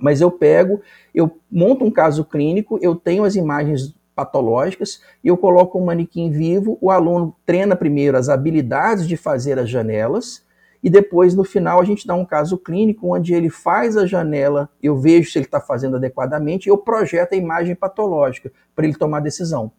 Mas 0.00 0.20
eu 0.20 0.30
pego, 0.30 0.80
eu 1.14 1.38
monto 1.48 1.84
um 1.84 1.90
caso 1.90 2.24
clínico, 2.24 2.80
eu 2.82 2.96
tenho 2.96 3.22
as 3.22 3.36
imagens 3.36 3.94
patológicas 4.12 5.00
e 5.22 5.28
eu 5.28 5.36
coloco 5.36 5.78
um 5.78 5.84
manequim 5.84 6.32
vivo. 6.32 6.78
O 6.80 6.90
aluno 6.90 7.36
treina 7.46 7.76
primeiro 7.76 8.16
as 8.16 8.28
habilidades 8.28 9.06
de 9.06 9.16
fazer 9.16 9.56
as 9.56 9.70
janelas 9.70 10.44
e 10.84 10.90
depois 10.90 11.34
no 11.34 11.44
final 11.44 11.80
a 11.80 11.84
gente 11.84 12.06
dá 12.06 12.14
um 12.14 12.26
caso 12.26 12.58
clínico 12.58 13.16
onde 13.16 13.32
ele 13.32 13.48
faz 13.48 13.96
a 13.96 14.04
janela, 14.04 14.68
eu 14.82 14.94
vejo 14.98 15.30
se 15.30 15.38
ele 15.38 15.46
está 15.46 15.58
fazendo 15.58 15.96
adequadamente 15.96 16.68
eu 16.68 16.76
projeto 16.76 17.32
a 17.32 17.36
imagem 17.36 17.74
patológica 17.74 18.52
para 18.76 18.84
ele 18.84 18.94
tomar 18.94 19.20
decisão. 19.20 19.72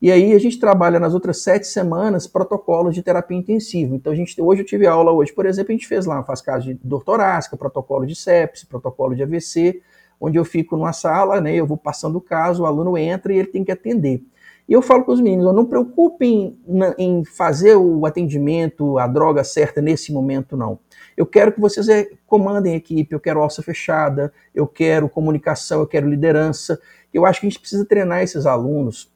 E 0.00 0.12
aí 0.12 0.34
a 0.34 0.38
gente 0.38 0.60
trabalha 0.60 1.00
nas 1.00 1.14
outras 1.14 1.42
sete 1.42 1.66
semanas 1.66 2.26
protocolos 2.26 2.94
de 2.94 3.02
terapia 3.02 3.38
intensiva. 3.38 3.96
Então 3.96 4.12
a 4.12 4.14
gente, 4.14 4.40
hoje 4.40 4.60
eu 4.60 4.66
tive 4.66 4.86
aula 4.86 5.10
hoje, 5.10 5.32
por 5.32 5.46
exemplo, 5.46 5.72
a 5.72 5.74
gente 5.74 5.88
fez 5.88 6.04
lá, 6.04 6.22
faz 6.22 6.42
caso 6.42 6.66
de 6.66 6.74
dor 6.74 7.02
torácica, 7.02 7.56
protocolo 7.56 8.06
de 8.06 8.14
sepsis, 8.14 8.64
protocolo 8.64 9.16
de 9.16 9.22
AVC, 9.22 9.80
onde 10.20 10.38
eu 10.38 10.44
fico 10.44 10.76
numa 10.76 10.92
sala, 10.92 11.40
né, 11.40 11.54
eu 11.54 11.66
vou 11.66 11.78
passando 11.78 12.16
o 12.16 12.20
caso, 12.20 12.64
o 12.64 12.66
aluno 12.66 12.98
entra 12.98 13.32
e 13.32 13.38
ele 13.38 13.48
tem 13.48 13.64
que 13.64 13.72
atender. 13.72 14.22
E 14.68 14.72
eu 14.74 14.82
falo 14.82 15.02
para 15.04 15.14
os 15.14 15.20
meninos, 15.20 15.54
não 15.54 15.64
preocupem 15.64 16.58
em 16.98 17.24
fazer 17.24 17.74
o 17.76 18.04
atendimento, 18.04 18.98
a 18.98 19.06
droga 19.06 19.42
certa 19.42 19.80
nesse 19.80 20.12
momento, 20.12 20.58
não. 20.58 20.78
Eu 21.16 21.24
quero 21.24 21.52
que 21.52 21.60
vocês 21.60 21.88
eh, 21.88 22.10
comandem 22.26 22.74
a 22.74 22.76
equipe, 22.76 23.14
eu 23.14 23.20
quero 23.20 23.40
alça 23.40 23.62
fechada, 23.62 24.30
eu 24.54 24.66
quero 24.66 25.08
comunicação, 25.08 25.80
eu 25.80 25.86
quero 25.86 26.08
liderança. 26.08 26.78
Eu 27.14 27.24
acho 27.24 27.40
que 27.40 27.46
a 27.46 27.50
gente 27.50 27.60
precisa 27.60 27.86
treinar 27.86 28.22
esses 28.22 28.44
alunos 28.44 29.10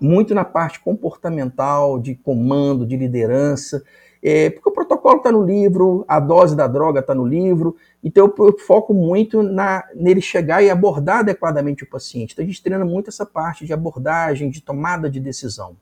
muito 0.00 0.34
na 0.34 0.44
parte 0.44 0.80
comportamental, 0.80 1.98
de 2.00 2.14
comando, 2.14 2.86
de 2.86 2.96
liderança, 2.96 3.84
é, 4.26 4.48
porque 4.48 4.70
o 4.70 4.72
protocolo 4.72 5.18
está 5.18 5.30
no 5.30 5.42
livro, 5.42 6.02
a 6.08 6.18
dose 6.18 6.56
da 6.56 6.66
droga 6.66 7.00
está 7.00 7.14
no 7.14 7.26
livro, 7.26 7.76
então 8.02 8.24
eu, 8.26 8.46
eu 8.46 8.58
foco 8.58 8.94
muito 8.94 9.42
na, 9.42 9.84
nele 9.94 10.22
chegar 10.22 10.64
e 10.64 10.70
abordar 10.70 11.18
adequadamente 11.18 11.84
o 11.84 11.86
paciente. 11.86 12.32
Então 12.32 12.42
a 12.42 12.48
gente 12.48 12.62
treina 12.62 12.86
muito 12.86 13.10
essa 13.10 13.26
parte 13.26 13.66
de 13.66 13.74
abordagem, 13.74 14.48
de 14.48 14.62
tomada 14.62 15.10
de 15.10 15.20
decisão. 15.20 15.76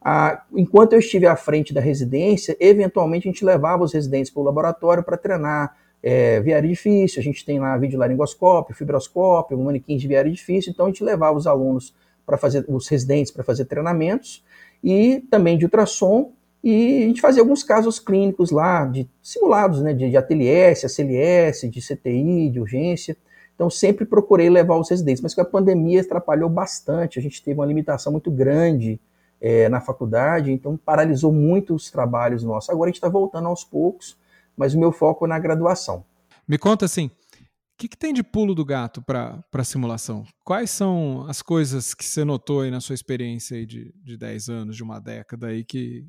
Ah, 0.00 0.44
enquanto 0.54 0.92
eu 0.92 1.00
estive 1.00 1.26
à 1.26 1.34
frente 1.34 1.74
da 1.74 1.80
residência, 1.80 2.56
eventualmente 2.60 3.26
a 3.26 3.32
gente 3.32 3.44
levava 3.44 3.82
os 3.82 3.92
residentes 3.92 4.30
para 4.30 4.40
o 4.40 4.44
laboratório 4.44 5.02
para 5.02 5.16
treinar 5.16 5.76
é, 6.00 6.40
viário 6.40 6.68
difícil, 6.68 7.18
a 7.18 7.24
gente 7.24 7.44
tem 7.44 7.58
lá 7.58 7.76
videolaringoscópio, 7.76 8.76
fibroscópio, 8.76 9.58
manequins 9.58 10.00
de 10.00 10.06
viário 10.06 10.30
difícil, 10.30 10.70
então 10.72 10.86
a 10.86 10.88
gente 10.90 11.02
levava 11.02 11.36
os 11.36 11.46
alunos 11.48 11.92
para 12.24 12.36
fazer, 12.36 12.64
os 12.68 12.86
residentes 12.86 13.32
para 13.32 13.42
fazer 13.42 13.64
treinamentos 13.64 14.44
e 14.82 15.24
também 15.28 15.58
de 15.58 15.64
ultrassom 15.64 16.30
e 16.66 17.04
a 17.04 17.06
gente 17.08 17.20
fazia 17.20 17.42
alguns 17.42 17.62
casos 17.62 18.00
clínicos 18.00 18.50
lá, 18.50 18.86
de 18.86 19.06
simulados, 19.22 19.82
né, 19.82 19.92
de, 19.92 20.08
de 20.08 20.16
ATLS, 20.16 20.86
ACLS, 20.86 21.68
de 21.68 21.78
CTI, 21.78 22.48
de 22.48 22.58
urgência. 22.58 23.14
Então 23.54 23.68
sempre 23.68 24.06
procurei 24.06 24.48
levar 24.48 24.78
os 24.78 24.88
residentes, 24.88 25.22
mas 25.22 25.38
a 25.38 25.44
pandemia 25.44 26.00
atrapalhou 26.00 26.48
bastante, 26.48 27.18
a 27.18 27.22
gente 27.22 27.42
teve 27.42 27.60
uma 27.60 27.66
limitação 27.66 28.10
muito 28.10 28.30
grande 28.30 28.98
é, 29.42 29.68
na 29.68 29.78
faculdade, 29.78 30.50
então 30.50 30.74
paralisou 30.74 31.30
muito 31.30 31.74
os 31.74 31.90
trabalhos 31.90 32.42
nossos. 32.42 32.70
Agora 32.70 32.88
a 32.88 32.90
gente 32.90 32.96
está 32.96 33.10
voltando 33.10 33.46
aos 33.46 33.62
poucos, 33.62 34.16
mas 34.56 34.72
o 34.72 34.80
meu 34.80 34.90
foco 34.90 35.26
é 35.26 35.28
na 35.28 35.38
graduação. 35.38 36.02
Me 36.48 36.56
conta 36.56 36.86
assim, 36.86 37.08
o 37.08 37.76
que, 37.76 37.88
que, 37.88 37.96
tem 37.96 38.14
de 38.14 38.22
pulo 38.22 38.54
do 38.54 38.64
gato 38.64 39.02
para 39.02 39.44
a 39.52 39.64
simulação? 39.64 40.24
Quais 40.42 40.70
são 40.70 41.26
as 41.28 41.42
coisas 41.42 41.92
que 41.92 42.06
você 42.06 42.24
notou 42.24 42.62
aí 42.62 42.70
na 42.70 42.80
sua 42.80 42.94
experiência 42.94 43.58
aí 43.58 43.66
de, 43.66 43.94
de 44.02 44.16
10 44.16 44.48
anos, 44.48 44.76
de 44.76 44.82
uma 44.82 44.98
década 44.98 45.48
aí, 45.48 45.62
que 45.62 46.06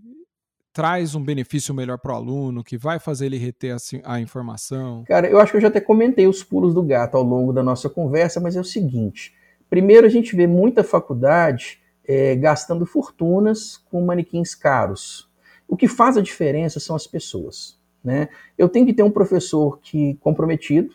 traz 0.76 1.16
um 1.16 1.24
benefício 1.24 1.74
melhor 1.74 1.98
para 1.98 2.12
o 2.12 2.16
aluno, 2.18 2.62
que 2.62 2.78
vai 2.78 3.00
fazer 3.00 3.28
ele 3.28 3.38
reter 3.38 3.74
a, 3.74 4.14
a, 4.16 4.20
informação? 4.20 5.06
Cara, 5.08 5.26
eu 5.26 5.40
acho 5.40 5.52
que 5.54 5.58
eu 5.58 5.62
já 5.62 5.70
até 5.70 5.80
comentei 5.80 6.28
os 6.28 6.44
pulos 6.44 6.74
do 6.74 6.84
gato 6.84 7.16
ao 7.16 7.24
longo 7.24 7.54
da 7.54 7.64
nossa 7.64 7.90
conversa, 7.90 8.42
mas 8.42 8.58
é 8.58 8.60
o 8.60 8.64
seguinte: 8.66 9.34
primeiro 9.70 10.06
a 10.06 10.10
gente 10.10 10.36
vê 10.36 10.46
muita 10.46 10.84
faculdade 10.84 11.80
é, 12.06 12.36
gastando 12.36 12.86
fortunas 12.86 13.78
com 13.90 14.06
manequins 14.06 14.54
caros. 14.54 15.32
O 15.66 15.78
que 15.78 15.88
faz 15.88 16.18
a 16.18 16.22
diferença 16.22 16.78
são 16.78 16.94
as 16.94 17.08
pessoas. 17.08 17.80
Né? 18.04 18.28
Eu 18.58 18.68
tenho 18.68 18.86
que 18.86 18.94
ter 18.94 19.02
um 19.02 19.10
professor 19.10 19.80
que 19.80 20.16
comprometido, 20.16 20.94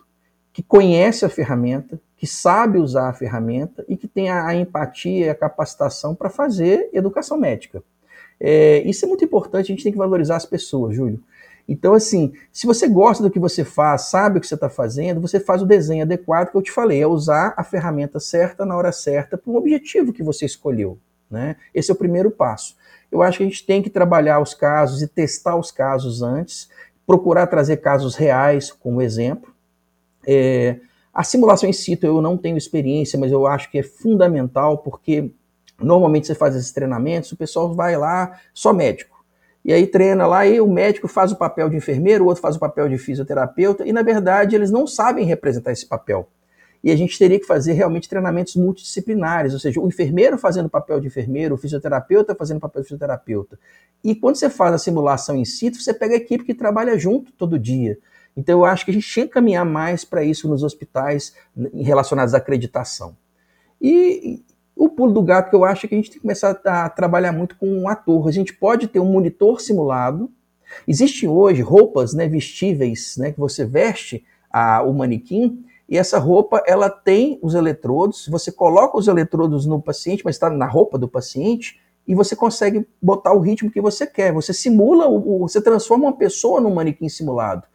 que 0.53 0.63
conhece 0.63 1.25
a 1.25 1.31
ferramenta, 1.31 1.99
que 2.19 2.27
sabe 2.27 2.79
usar 2.79 3.09
a 3.09 3.15
ferramenta 3.15 3.83
e 3.89 3.97
que 3.97 4.07
tem 4.07 4.29
a, 4.29 4.55
empatia 4.55 5.27
e 5.27 5.31
a 5.31 5.35
capacitação 5.35 6.15
para 6.15 6.29
fazer 6.29 6.91
educação 6.93 7.39
médica. 7.39 7.83
É, 8.41 8.83
isso 8.89 9.05
é 9.05 9.09
muito 9.09 9.25
importante, 9.25 9.67
a 9.67 9.75
gente 9.75 9.85
tem 9.85 9.93
que 9.93 9.99
valorizar 9.99 10.37
as 10.37 10.47
pessoas, 10.47 10.97
Júlio. 10.97 11.23
Então, 11.69 11.95
assim, 11.95 12.33
se 12.51 12.67
você 12.67 12.89
gosta 12.89 13.23
do 13.23 13.31
que 13.31 13.39
você 13.39 13.65
faz, 13.65 14.03
sabe 14.07 14.39
o 14.39 14.41
que 14.41 14.47
você 14.47 14.57
está 14.57 14.69
fazendo, 14.69 15.21
você 15.21 15.39
faz 15.39 15.63
o 15.63 15.67
desenho 15.67 16.03
adequado 16.03 16.51
que 16.51 16.57
eu 16.57 16.63
te 16.63 16.73
falei, 16.73 17.01
é 17.01 17.07
usar 17.07 17.55
a 17.57 17.63
ferramenta 17.63 18.19
certa 18.19 18.65
na 18.67 18.77
hora 18.77 18.91
certa 18.91 19.39
para 19.39 19.53
o 19.53 19.57
objetivo 19.57 20.13
que 20.13 20.23
você 20.23 20.47
escolheu. 20.47 20.99
Né? 21.31 21.55
Esse 21.73 21.91
é 21.93 21.95
o 21.95 21.97
primeiro 21.97 22.31
passo. 22.31 22.77
Eu 23.13 23.23
acho 23.23 23.39
que 23.39 23.45
a 23.45 23.47
gente 23.47 23.65
tem 23.65 23.83
que 23.83 23.91
trabalhar 23.91 24.41
os 24.41 24.53
casos 24.53 25.01
e 25.01 25.07
testar 25.07 25.57
os 25.57 25.71
casos 25.71 26.23
antes, 26.23 26.69
procurar 27.07 27.47
trazer 27.47 27.77
casos 27.77 28.17
reais 28.17 28.73
como 28.73 29.01
exemplo. 29.01 29.55
É, 30.27 30.81
a 31.15 31.23
simulação 31.23 31.69
em 31.69 31.73
situ 31.73 32.05
eu 32.05 32.21
não 32.21 32.37
tenho 32.37 32.57
experiência, 32.57 33.19
mas 33.19 33.31
eu 33.31 33.47
acho 33.47 33.71
que 33.71 33.79
é 33.79 33.83
fundamental 33.83 34.79
porque 34.79 35.31
normalmente 35.81 36.27
você 36.27 36.35
faz 36.35 36.55
esses 36.55 36.73
treinamentos, 36.73 37.33
o 37.33 37.37
pessoal 37.37 37.73
vai 37.75 37.97
lá 37.97 38.39
só 38.53 38.73
médico. 38.73 39.25
E 39.65 39.73
aí 39.73 39.87
treina 39.87 40.27
lá 40.27 40.47
e 40.47 40.61
o 40.61 40.67
médico 40.67 41.07
faz 41.07 41.33
o 41.33 41.37
papel 41.37 41.69
de 41.69 41.77
enfermeiro, 41.77 42.25
o 42.25 42.29
outro 42.29 42.41
faz 42.43 42.57
o 42.57 42.59
papel 42.59 42.89
de 42.89 42.97
fisioterapeuta, 42.97 43.87
e 43.87 43.93
na 43.93 44.03
verdade 44.03 44.57
eles 44.57 44.71
não 44.71 44.87
sabem 44.87 45.25
representar 45.25 45.73
esse 45.73 45.87
papel. 45.87 46.29
E 46.83 46.91
a 46.91 46.97
gente 46.97 47.19
teria 47.19 47.39
que 47.39 47.47
fazer 47.47 47.75
realmente 47.75 48.09
treinamentos 48.09 48.57
multidisciplinares, 48.57 49.53
ou 49.53 49.59
seja, 49.59 49.79
o 49.79 49.87
enfermeiro 49.87 50.39
fazendo 50.39 50.67
o 50.67 50.71
papel 50.71 50.99
de 50.99 51.09
enfermeiro, 51.09 51.55
o 51.55 51.59
fisioterapeuta 51.59 52.35
fazendo 52.35 52.57
o 52.57 52.61
papel 52.61 52.81
de 52.81 52.89
fisioterapeuta. 52.89 53.59
E 54.03 54.15
quando 54.15 54.37
você 54.37 54.49
faz 54.49 54.75
a 54.75 54.79
simulação 54.79 55.37
em 55.37 55.45
situ, 55.45 55.81
você 55.81 55.93
pega 55.93 56.15
a 56.15 56.17
equipe 56.17 56.43
que 56.43 56.55
trabalha 56.55 56.99
junto 56.99 57.33
todo 57.33 57.59
dia. 57.59 57.99
Então 58.35 58.61
eu 58.61 58.65
acho 58.65 58.87
que 58.87 58.91
a 58.91 58.95
gente 58.95 59.07
tinha 59.07 59.27
que 59.27 59.33
caminhar 59.33 59.67
mais 59.67 60.07
para 60.07 60.25
isso 60.25 60.49
nos 60.49 60.63
hospitais 60.63 61.35
relacionados 61.75 62.33
à 62.33 62.39
acreditação. 62.39 63.15
E 63.81 64.43
o 64.81 64.89
pulo 64.89 65.13
do 65.13 65.23
gato 65.23 65.51
que 65.51 65.57
eu 65.57 65.63
acho 65.63 65.85
é 65.85 65.89
que 65.91 65.95
a 65.95 65.99
gente 65.99 66.09
tem 66.09 66.15
que 66.15 66.23
começar 66.23 66.59
a 66.65 66.89
trabalhar 66.89 67.33
muito 67.33 67.55
com 67.59 67.69
um 67.69 67.87
ator. 67.87 68.27
A 68.27 68.33
gente 68.33 68.55
pode 68.55 68.89
ter 68.89 68.99
um 68.99 69.05
monitor 69.05 69.61
simulado. 69.61 70.31
Existem 70.89 71.29
hoje 71.29 71.61
roupas 71.61 72.15
né, 72.15 72.27
vestíveis 72.27 73.19
né, 73.19 73.31
que 73.31 73.39
você 73.39 73.63
veste 73.63 74.25
a, 74.51 74.83
o 74.83 74.95
manequim 74.95 75.63
e 75.87 75.99
essa 75.99 76.19
roupa 76.19 76.63
ela 76.67 76.89
tem 76.89 77.39
os 77.43 77.55
eletrodos. 77.55 78.27
Você 78.29 78.51
coloca 78.51 78.97
os 78.97 79.07
eletrodos 79.07 79.67
no 79.67 79.83
paciente, 79.83 80.25
mas 80.25 80.37
está 80.37 80.49
na 80.49 80.67
roupa 80.67 80.97
do 80.97 81.07
paciente 81.07 81.79
e 82.09 82.15
você 82.15 82.35
consegue 82.35 82.89
botar 83.03 83.35
o 83.35 83.41
ritmo 83.41 83.71
que 83.71 83.83
você 83.83 84.07
quer. 84.07 84.33
Você 84.33 84.55
simula, 84.55 85.07
você 85.41 85.61
transforma 85.61 86.07
uma 86.07 86.17
pessoa 86.17 86.59
num 86.59 86.73
manequim 86.73 87.11
simulado. 87.11 87.67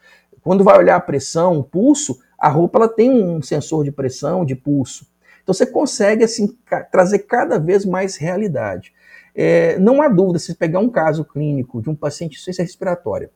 Quando 0.42 0.64
vai 0.64 0.76
olhar 0.80 0.96
a 0.96 1.02
pressão, 1.02 1.60
o 1.60 1.64
pulso, 1.64 2.18
a 2.36 2.50
roupa 2.50 2.80
ela 2.80 2.90
tem 2.90 3.12
um 3.12 3.44
sensor 3.44 3.84
de 3.84 3.92
pressão, 3.92 4.44
de 4.44 4.56
pulso. 4.56 5.06
Então 5.46 5.54
você 5.54 5.68
consegue 5.68 6.24
assim 6.24 6.58
trazer 6.92 7.20
cada 7.20 7.60
vez 7.60 7.86
mais 7.86 8.18
realidade. 8.18 8.92
É, 9.36 9.78
não 9.78 10.02
há 10.02 10.08
dúvida, 10.08 10.40
se 10.40 10.56
pegar 10.56 10.80
um 10.80 10.90
caso 10.90 11.24
clínico 11.24 11.84
de 11.84 11.90
um 11.90 11.96
paciente 11.96 12.32
de 12.32 12.38
insuficiência 12.38 12.64
respiratória, 12.64 13.30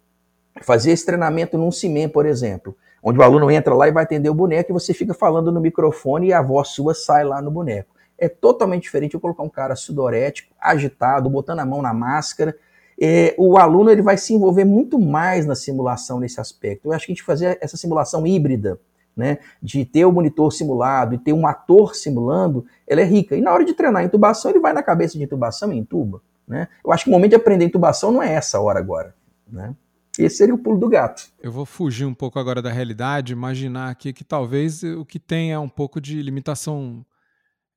fazer 0.60 0.90
esse 0.90 1.06
treinamento 1.06 1.56
num 1.56 1.72
CIMEM, 1.72 2.10
por 2.10 2.26
exemplo, 2.26 2.76
onde 3.04 3.20
o 3.20 3.22
aluno 3.22 3.52
entra 3.52 3.76
lá 3.76 3.88
e 3.88 3.92
vai 3.92 4.04
atender 4.04 4.28
o 4.28 4.34
boneco 4.34 4.72
e 4.72 4.74
você 4.74 4.92
fica 4.92 5.14
falando 5.14 5.52
no 5.52 5.62
microfone 5.62 6.30
e 6.30 6.34
a 6.34 6.42
voz 6.42 6.70
sua 6.70 6.96
sai 6.96 7.24
lá 7.24 7.44
no 7.44 7.52
boneco. 7.52 7.96
É 8.18 8.28
totalmente 8.28 8.84
diferente 8.84 9.14
eu 9.14 9.20
colocar 9.20 9.44
um 9.44 9.50
cara 9.50 9.76
sudorético, 9.76 10.54
agitado, 10.60 11.30
botando 11.30 11.60
a 11.60 11.66
mão 11.66 11.82
na 11.82 11.94
máscara. 11.94 12.56
É, 13.00 13.36
o 13.38 13.56
aluno 13.56 13.92
ele 13.92 14.02
vai 14.02 14.18
se 14.18 14.34
envolver 14.34 14.66
muito 14.66 14.98
mais 14.98 15.46
na 15.46 15.56
simulação 15.56 16.20
nesse 16.20 16.42
aspecto. 16.42 16.88
Eu 16.88 16.94
acho 16.94 17.06
que 17.06 17.12
a 17.12 17.16
gente 17.16 17.24
fazer 17.24 17.60
essa 17.62 17.78
simulação 17.78 18.26
híbrida, 18.26 18.80
né, 19.16 19.40
de 19.62 19.86
ter 19.86 20.06
o 20.06 20.12
monitor 20.12 20.52
simulado 20.52 21.14
e 21.14 21.18
ter 21.18 21.34
um 21.34 21.46
ator 21.46 21.96
simulando, 21.96 22.66
ela 22.88 23.02
é 23.02 23.06
rica. 23.06 23.36
E 23.36 23.42
na 23.42 23.52
hora 23.52 23.66
de 23.66 23.74
treinar 23.74 24.04
intubação, 24.04 24.52
ele 24.52 24.60
vai 24.60 24.74
na 24.74 24.82
cabeça 24.82 25.18
de 25.18 25.24
intubação 25.24 25.74
e 25.74 25.78
intuba. 25.78 26.22
Né? 26.48 26.68
Eu 26.84 26.92
acho 26.92 27.04
que 27.04 27.10
o 27.10 27.14
momento 27.14 27.32
de 27.32 27.36
aprender 27.36 27.66
intubação 27.66 28.12
não 28.12 28.24
é 28.24 28.34
essa 28.34 28.60
hora 28.60 28.80
agora. 28.80 29.14
Né? 29.48 29.76
Esse 30.18 30.38
seria 30.38 30.56
o 30.56 30.58
pulo 30.58 30.80
do 30.80 30.90
gato. 30.90 31.32
Eu 31.42 31.52
vou 31.52 31.66
fugir 31.66 32.06
um 32.06 32.14
pouco 32.14 32.40
agora 32.40 32.62
da 32.62 32.72
realidade, 32.72 33.32
imaginar 33.34 33.90
aqui 33.90 34.12
que 34.12 34.24
talvez 34.24 34.84
o 34.84 35.06
que 35.06 35.20
tem 35.20 35.54
é 35.54 35.60
um 35.60 35.70
pouco 35.70 36.02
de 36.02 36.22
limitação 36.22 37.06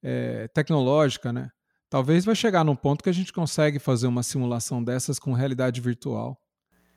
é, 0.02 0.48
tecnológica, 0.48 1.32
né? 1.32 1.50
Talvez 1.88 2.24
vai 2.24 2.34
chegar 2.34 2.64
num 2.64 2.74
ponto 2.74 3.04
que 3.04 3.10
a 3.10 3.14
gente 3.14 3.32
consegue 3.32 3.78
fazer 3.78 4.06
uma 4.06 4.22
simulação 4.22 4.82
dessas 4.82 5.18
com 5.18 5.34
realidade 5.34 5.80
virtual. 5.80 6.40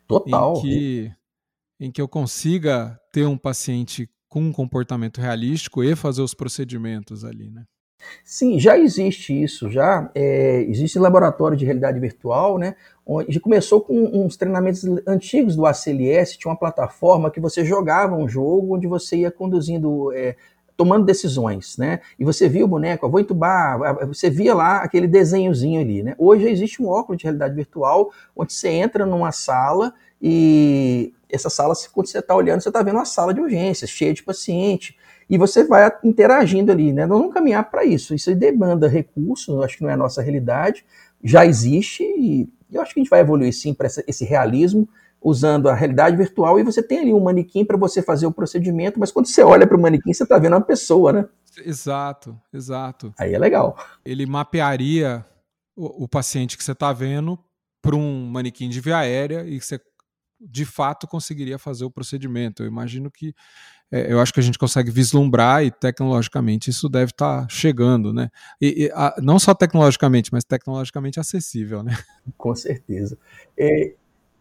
Total. 0.08 0.56
Em 0.56 0.62
que, 0.62 1.12
em 1.80 1.92
que 1.92 2.02
eu 2.02 2.08
consiga 2.08 2.98
ter 3.12 3.26
um 3.26 3.38
paciente 3.38 4.10
com 4.36 4.42
um 4.42 4.52
comportamento 4.52 5.22
realístico 5.22 5.82
e 5.82 5.96
fazer 5.96 6.22
os 6.22 6.34
procedimentos 6.34 7.24
ali, 7.24 7.50
né? 7.50 7.64
Sim, 8.22 8.60
já 8.60 8.78
existe 8.78 9.32
isso, 9.32 9.70
já 9.70 10.12
é, 10.14 10.62
existe 10.64 11.00
laboratório 11.00 11.56
de 11.56 11.64
realidade 11.64 11.98
virtual, 12.02 12.58
né? 12.58 12.76
Onde 13.06 13.40
começou 13.40 13.80
com 13.80 13.98
uns 14.14 14.36
treinamentos 14.36 14.84
antigos 15.08 15.56
do 15.56 15.66
ACLS, 15.66 16.38
tinha 16.38 16.52
uma 16.52 16.60
plataforma 16.60 17.32
que 17.32 17.40
você 17.40 17.64
jogava 17.64 18.14
um 18.14 18.28
jogo 18.28 18.76
onde 18.76 18.88
você 18.88 19.16
ia 19.16 19.32
conduzindo, 19.32 20.12
é, 20.12 20.36
tomando 20.76 21.06
decisões, 21.06 21.78
né? 21.78 22.02
E 22.20 22.26
você 22.26 22.50
via 22.50 22.66
o 22.66 22.68
boneco, 22.68 23.06
eu 23.06 23.10
vou 23.10 23.22
entubar, 23.22 23.80
você 24.06 24.30
via 24.30 24.54
lá 24.54 24.80
aquele 24.80 25.08
desenhozinho 25.08 25.80
ali, 25.80 26.04
né? 26.04 26.14
Hoje 26.18 26.50
existe 26.50 26.84
um 26.84 26.90
óculos 26.90 27.20
de 27.20 27.24
realidade 27.24 27.56
virtual 27.56 28.12
onde 28.36 28.52
você 28.52 28.68
entra 28.68 29.06
numa 29.06 29.32
sala 29.32 29.94
e 30.22 31.14
essa 31.30 31.50
sala, 31.50 31.74
quando 31.92 32.08
você 32.08 32.20
está 32.20 32.36
olhando, 32.36 32.62
você 32.62 32.70
está 32.70 32.82
vendo 32.82 32.96
uma 32.96 33.06
sala 33.06 33.34
de 33.34 33.42
urgências, 33.42 33.90
cheia 33.90 34.14
de 34.14 34.24
paciente, 34.24 34.98
e 35.30 35.38
você 35.38 35.64
vai 35.64 35.92
interagindo 36.04 36.72
ali, 36.72 36.94
né? 36.94 37.06
Nós 37.06 37.18
vamos 37.18 37.34
caminhar 37.34 37.70
para 37.70 37.84
isso. 37.84 38.14
Isso 38.14 38.34
demanda 38.36 38.88
recursos, 38.88 39.64
acho 39.64 39.78
que 39.78 39.84
não 39.84 39.90
é 39.90 39.94
a 39.94 39.98
nossa 39.98 40.22
realidade, 40.22 40.86
já 41.24 41.46
existe, 41.46 42.04
e 42.04 42.48
eu 42.72 42.82
acho 42.82 42.94
que 42.94 43.00
a 43.00 43.04
gente 43.04 43.10
vai 43.10 43.22
evoluir 43.22 43.54
sim 43.54 43.74
para 43.74 43.88
esse 44.08 44.24
realismo, 44.24 44.88
usando 45.22 45.68
a 45.68 45.74
realidade 45.74 46.16
virtual, 46.16 46.60
e 46.60 46.64
você 46.64 46.84
tem 46.84 47.00
ali 47.00 47.14
um 47.14 47.20
manequim 47.20 47.66
para 47.66 47.78
você 47.78 48.02
fazer 48.02 48.28
o 48.28 48.32
procedimento, 48.32 49.00
mas 49.00 49.12
quando 49.12 49.26
você 49.26 49.42
olha 49.42 49.66
para 49.66 49.76
o 49.76 49.82
manequim, 49.82 50.14
você 50.14 50.24
está 50.24 50.38
vendo 50.38 50.54
uma 50.54 50.62
pessoa, 50.62 51.12
né? 51.12 51.26
Exato, 51.66 52.40
exato. 52.54 53.14
Aí 53.18 53.34
é 53.34 53.40
legal. 53.40 53.76
Ele 54.06 54.26
mapearia 54.26 55.26
o, 55.76 56.04
o 56.04 56.08
paciente 56.08 56.58
que 56.58 56.64
você 56.64 56.74
está 56.74 56.94
vendo 56.94 57.40
para 57.82 57.96
um 57.96 58.28
manequim 58.28 58.70
de 58.70 58.80
via 58.80 58.98
aérea 58.98 59.44
e 59.46 59.60
você 59.60 59.80
de 60.40 60.66
fato 60.66 61.08
conseguiria 61.08 61.58
fazer 61.58 61.86
o 61.86 61.92
procedimento. 61.92 62.64
Eu 62.64 62.68
imagino 62.68 63.10
que 63.10 63.34
é, 63.92 64.12
eu 64.12 64.20
acho 64.20 64.34
que 64.34 64.40
a 64.40 64.44
gente 64.44 64.58
consegue 64.58 64.90
vislumbrar 64.90 65.64
e 65.64 65.72
tecnologicamente 65.72 66.70
isso 66.70 66.90
deve 66.90 67.12
estar 67.12 67.44
tá 67.44 67.48
chegando, 67.50 68.12
né? 68.12 68.30
E, 68.60 68.86
e 68.86 68.92
a, 68.94 69.16
não 69.22 69.38
só 69.38 69.54
tecnologicamente, 69.54 70.32
mas 70.32 70.44
tecnologicamente 70.44 71.20
acessível, 71.20 71.84
né? 71.84 71.96
Com 72.38 72.56
certeza. 72.56 73.18
É, 73.58 73.94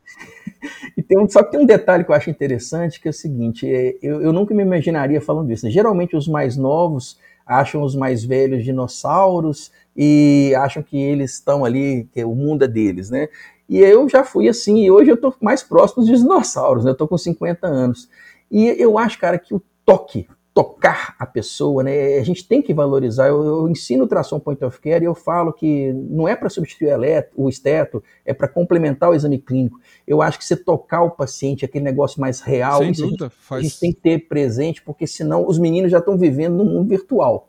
e 0.97 1.03
tem 1.03 1.19
um, 1.19 1.29
só 1.29 1.43
que 1.43 1.51
tem 1.51 1.61
um 1.61 1.67
detalhe 1.67 2.05
que 2.05 2.11
eu 2.11 2.15
acho 2.15 2.31
interessante, 2.31 3.01
que 3.01 3.09
é 3.09 3.11
o 3.11 3.15
seguinte, 3.15 3.69
é, 3.69 3.97
eu, 4.03 4.23
eu 4.23 4.33
nunca 4.33 4.55
me 4.55 4.63
imaginaria 4.63 5.21
falando 5.21 5.53
isso. 5.53 5.67
Né? 5.67 5.71
Geralmente 5.71 6.17
os 6.17 6.27
mais 6.27 6.57
novos 6.57 7.19
acham 7.47 7.83
os 7.83 7.95
mais 7.95 8.25
velhos 8.25 8.65
dinossauros 8.65 9.71
e 9.97 10.55
acham 10.57 10.83
que 10.83 10.97
eles 10.97 11.35
estão 11.35 11.65
ali, 11.65 12.09
que 12.13 12.25
o 12.25 12.35
mundo 12.35 12.65
é 12.65 12.69
deles, 12.69 13.11
né? 13.11 13.29
E 13.69 13.79
eu 13.79 14.09
já 14.09 14.25
fui 14.25 14.49
assim, 14.49 14.85
e 14.85 14.91
hoje 14.91 15.11
eu 15.11 15.15
estou 15.15 15.35
mais 15.41 15.63
próximo 15.63 16.05
dos 16.05 16.21
dinossauros, 16.21 16.85
né? 16.85 16.91
Eu 16.91 16.93
estou 16.93 17.09
com 17.09 17.17
50 17.17 17.67
anos. 17.67 18.09
E 18.51 18.69
eu 18.79 18.99
acho, 18.99 19.19
cara, 19.19 19.39
que 19.39 19.55
o 19.55 19.63
toque, 19.85 20.29
tocar 20.55 21.17
a 21.19 21.27
pessoa, 21.27 21.83
né? 21.83 22.17
A 22.17 22.23
gente 22.23 22.47
tem 22.47 22.63
que 22.63 22.73
valorizar. 22.73 23.27
Eu, 23.27 23.43
eu 23.43 23.69
ensino 23.69 24.07
tração 24.07 24.39
point 24.39 24.65
of 24.65 24.81
care 24.81 25.03
e 25.03 25.07
eu 25.07 25.15
falo 25.15 25.53
que 25.53 25.93
não 25.93 26.29
é 26.29 26.37
para 26.37 26.49
substituir 26.49 26.95
o 27.35 27.49
esteto, 27.49 28.03
é 28.25 28.33
para 28.33 28.47
complementar 28.47 29.11
o 29.11 29.15
exame 29.15 29.39
clínico. 29.39 29.81
Eu 30.07 30.23
acho 30.23 30.39
que 30.39 30.45
você 30.45 30.55
tocar 30.55 31.03
o 31.03 31.11
paciente, 31.11 31.65
aquele 31.65 31.85
negócio 31.85 32.21
mais 32.21 32.41
real, 32.41 32.79
Sem 32.79 32.93
dúvida, 32.93 33.27
a, 33.27 33.29
gente, 33.29 33.39
faz... 33.41 33.61
a 33.61 33.63
gente 33.65 33.81
tem 33.81 33.93
que 33.93 34.01
ter 34.01 34.29
presente, 34.29 34.81
porque 34.81 35.09
senão 35.09 35.47
os 35.47 35.59
meninos 35.59 35.91
já 35.91 35.99
estão 35.99 36.17
vivendo 36.17 36.55
no 36.55 36.65
mundo 36.65 36.89
virtual. 36.89 37.49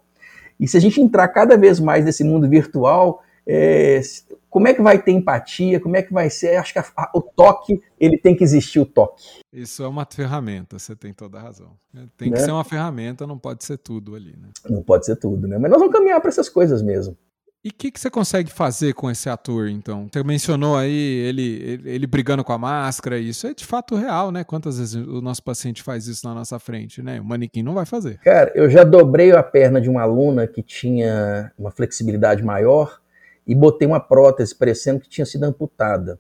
E 0.60 0.68
se 0.68 0.76
a 0.76 0.80
gente 0.80 1.00
entrar 1.00 1.28
cada 1.28 1.56
vez 1.56 1.80
mais 1.80 2.06
nesse 2.06 2.24
mundo 2.24 2.50
virtual, 2.50 3.22
é, 3.48 4.02
como 4.50 4.68
é 4.68 4.74
que 4.74 4.82
vai 4.82 5.02
ter 5.02 5.12
empatia, 5.12 5.80
como 5.80 5.96
é 5.96 6.02
que 6.02 6.14
vai 6.14 6.30
ser, 6.30 6.56
acho 6.58 6.74
que 6.74 6.80
a, 6.80 6.86
a, 6.96 7.12
o 7.14 7.22
toque, 7.22 7.82
ele 8.00 8.18
tem 8.18 8.36
que 8.36 8.44
existir 8.44 8.80
o 8.80 8.86
toque. 8.86 9.24
Isso 9.52 9.84
é 9.84 9.88
uma 9.88 10.06
ferramenta, 10.06 10.80
você 10.80 10.96
tem 10.96 11.14
toda 11.14 11.38
a 11.38 11.42
razão. 11.42 11.72
Tem 12.18 12.32
que 12.32 12.40
né? 12.40 12.46
ser 12.46 12.52
uma 12.52 12.64
ferramenta, 12.64 13.28
não 13.28 13.38
pode 13.38 13.64
ser 13.64 13.78
tudo 13.78 14.16
ali, 14.16 14.36
né? 14.38 14.50
Não 14.70 14.82
pode 14.82 15.06
ser 15.06 15.16
tudo, 15.18 15.48
né? 15.48 15.58
Mas 15.58 15.70
nós 15.70 15.80
vamos 15.80 15.94
caminhar 15.94 16.20
para 16.20 16.30
essas 16.30 16.50
coisas 16.50 16.82
mesmo. 16.82 17.18
E 17.66 17.70
o 17.70 17.74
que, 17.74 17.90
que 17.90 18.00
você 18.00 18.12
consegue 18.12 18.52
fazer 18.52 18.94
com 18.94 19.10
esse 19.10 19.28
ator, 19.28 19.68
então? 19.70 20.08
Você 20.14 20.24
mencionou 20.24 20.78
aí 20.78 20.94
ele, 20.94 21.64
ele, 21.64 21.90
ele, 21.90 22.08
brigando 22.08 22.44
com 22.44 22.54
a 22.54 22.60
máscara, 22.60 23.18
isso 23.18 23.48
é 23.48 23.56
de 23.56 23.66
fato 23.66 23.96
real, 23.96 24.32
né? 24.32 24.44
Quantas 24.44 24.78
vezes 24.78 24.94
o 24.94 25.20
nosso 25.20 25.42
paciente 25.42 25.82
faz 25.82 26.06
isso 26.06 26.28
na 26.28 26.36
nossa 26.36 26.60
frente, 26.60 27.02
né? 27.02 27.20
O 27.20 27.26
manequim 27.26 27.64
não 27.64 27.74
vai 27.74 27.88
fazer. 27.88 28.20
Cara, 28.20 28.52
eu 28.54 28.70
já 28.70 28.84
dobrei 28.84 29.32
a 29.32 29.42
perna 29.42 29.82
de 29.82 29.90
uma 29.90 30.04
aluna 30.04 30.46
que 30.46 30.62
tinha 30.62 31.52
uma 31.58 31.72
flexibilidade 31.72 32.44
maior 32.44 33.02
e 33.48 33.54
botei 33.54 33.88
uma 33.88 34.00
prótese 34.00 34.56
parecendo 34.56 35.00
que 35.00 35.10
tinha 35.10 35.26
sido 35.26 35.44
amputada 35.44 36.20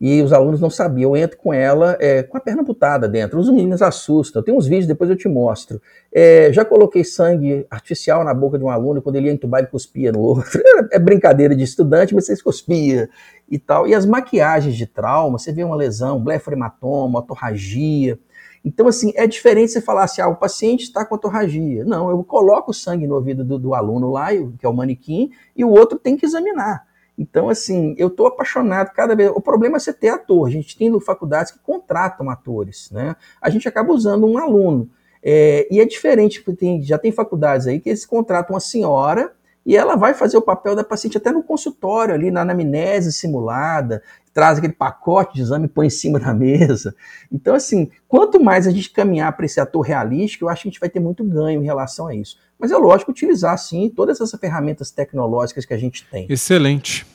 e 0.00 0.22
os 0.22 0.32
alunos 0.32 0.60
não 0.60 0.70
sabiam. 0.70 1.14
Eu 1.14 1.22
entro 1.22 1.36
com 1.36 1.52
ela 1.52 1.96
é, 2.00 2.22
com 2.22 2.36
a 2.36 2.40
perna 2.40 2.62
amputada 2.62 3.06
dentro. 3.06 3.38
Os 3.38 3.50
meninos 3.50 3.82
assustam. 3.82 4.42
Tem 4.42 4.54
uns 4.54 4.66
vídeos, 4.66 4.86
depois 4.86 5.10
eu 5.10 5.16
te 5.16 5.28
mostro. 5.28 5.80
É, 6.10 6.50
já 6.52 6.64
coloquei 6.64 7.04
sangue 7.04 7.66
artificial 7.70 8.24
na 8.24 8.32
boca 8.32 8.56
de 8.56 8.64
um 8.64 8.70
aluno, 8.70 9.02
quando 9.02 9.16
ele 9.16 9.26
ia 9.26 9.32
entubar, 9.32 9.60
ele 9.60 9.68
cuspia 9.68 10.10
no 10.10 10.20
outro. 10.20 10.60
É 10.92 10.98
brincadeira 10.98 11.54
de 11.54 11.62
estudante, 11.62 12.14
mas 12.14 12.24
vocês 12.24 12.40
cuspia 12.40 13.08
e 13.48 13.58
tal. 13.58 13.86
E 13.86 13.94
as 13.94 14.06
maquiagens 14.06 14.74
de 14.74 14.86
trauma, 14.86 15.38
você 15.38 15.52
vê 15.52 15.62
uma 15.62 15.76
lesão, 15.76 16.18
blefarematoma, 16.18 17.18
otorragia. 17.18 18.18
Então, 18.64 18.86
assim, 18.86 19.12
é 19.16 19.26
diferente 19.26 19.72
você 19.72 19.80
falar 19.80 20.04
assim, 20.04 20.20
ah, 20.20 20.28
o 20.28 20.36
paciente 20.36 20.82
está 20.82 21.04
com 21.04 21.14
otorragia. 21.14 21.84
Não, 21.84 22.10
eu 22.10 22.22
coloco 22.22 22.70
o 22.70 22.74
sangue 22.74 23.06
no 23.06 23.14
ouvido 23.14 23.42
do, 23.42 23.58
do 23.58 23.74
aluno 23.74 24.10
lá, 24.10 24.28
que 24.58 24.66
é 24.66 24.68
o 24.68 24.74
manequim, 24.74 25.30
e 25.56 25.64
o 25.64 25.70
outro 25.70 25.98
tem 25.98 26.16
que 26.16 26.26
examinar. 26.26 26.86
Então, 27.16 27.48
assim, 27.48 27.94
eu 27.98 28.08
estou 28.08 28.26
apaixonado 28.26 28.92
cada 28.92 29.14
vez. 29.14 29.30
O 29.30 29.40
problema 29.40 29.76
é 29.76 29.80
você 29.80 29.92
ter 29.92 30.08
ator. 30.08 30.46
A 30.46 30.50
gente 30.50 30.76
tem 30.76 30.98
faculdades 31.00 31.52
que 31.52 31.58
contratam 31.58 32.30
atores, 32.30 32.90
né? 32.90 33.14
A 33.40 33.50
gente 33.50 33.68
acaba 33.68 33.92
usando 33.92 34.26
um 34.26 34.38
aluno. 34.38 34.88
É, 35.22 35.66
e 35.70 35.80
é 35.80 35.84
diferente, 35.84 36.42
porque 36.42 36.60
tem, 36.60 36.82
já 36.82 36.98
tem 36.98 37.12
faculdades 37.12 37.66
aí 37.66 37.78
que 37.78 37.90
eles 37.90 38.06
contratam 38.06 38.54
uma 38.54 38.60
senhora 38.60 39.32
e 39.64 39.76
ela 39.76 39.94
vai 39.94 40.14
fazer 40.14 40.36
o 40.36 40.42
papel 40.42 40.74
da 40.74 40.82
paciente 40.82 41.16
até 41.16 41.30
no 41.30 41.42
consultório, 41.42 42.14
ali 42.14 42.30
na 42.30 42.40
anamnese 42.40 43.12
simulada, 43.12 44.02
traz 44.32 44.58
aquele 44.58 44.72
pacote 44.72 45.34
de 45.34 45.42
exame 45.42 45.66
e 45.66 45.68
põe 45.68 45.86
em 45.86 45.90
cima 45.90 46.18
da 46.18 46.32
mesa. 46.34 46.94
Então, 47.30 47.54
assim, 47.54 47.90
quanto 48.08 48.42
mais 48.42 48.66
a 48.66 48.70
gente 48.70 48.90
caminhar 48.90 49.36
para 49.36 49.46
esse 49.46 49.60
ator 49.60 49.82
realístico, 49.82 50.44
eu 50.44 50.48
acho 50.48 50.62
que 50.62 50.68
a 50.68 50.70
gente 50.70 50.80
vai 50.80 50.88
ter 50.88 51.00
muito 51.00 51.22
ganho 51.24 51.60
em 51.60 51.64
relação 51.64 52.06
a 52.06 52.14
isso. 52.14 52.38
Mas 52.58 52.70
é 52.70 52.76
lógico 52.76 53.10
utilizar, 53.10 53.56
sim, 53.58 53.88
todas 53.88 54.20
essas 54.20 54.38
ferramentas 54.38 54.90
tecnológicas 54.90 55.64
que 55.64 55.74
a 55.74 55.78
gente 55.78 56.06
tem. 56.10 56.26
Excelente. 56.28 57.02
O 57.02 57.06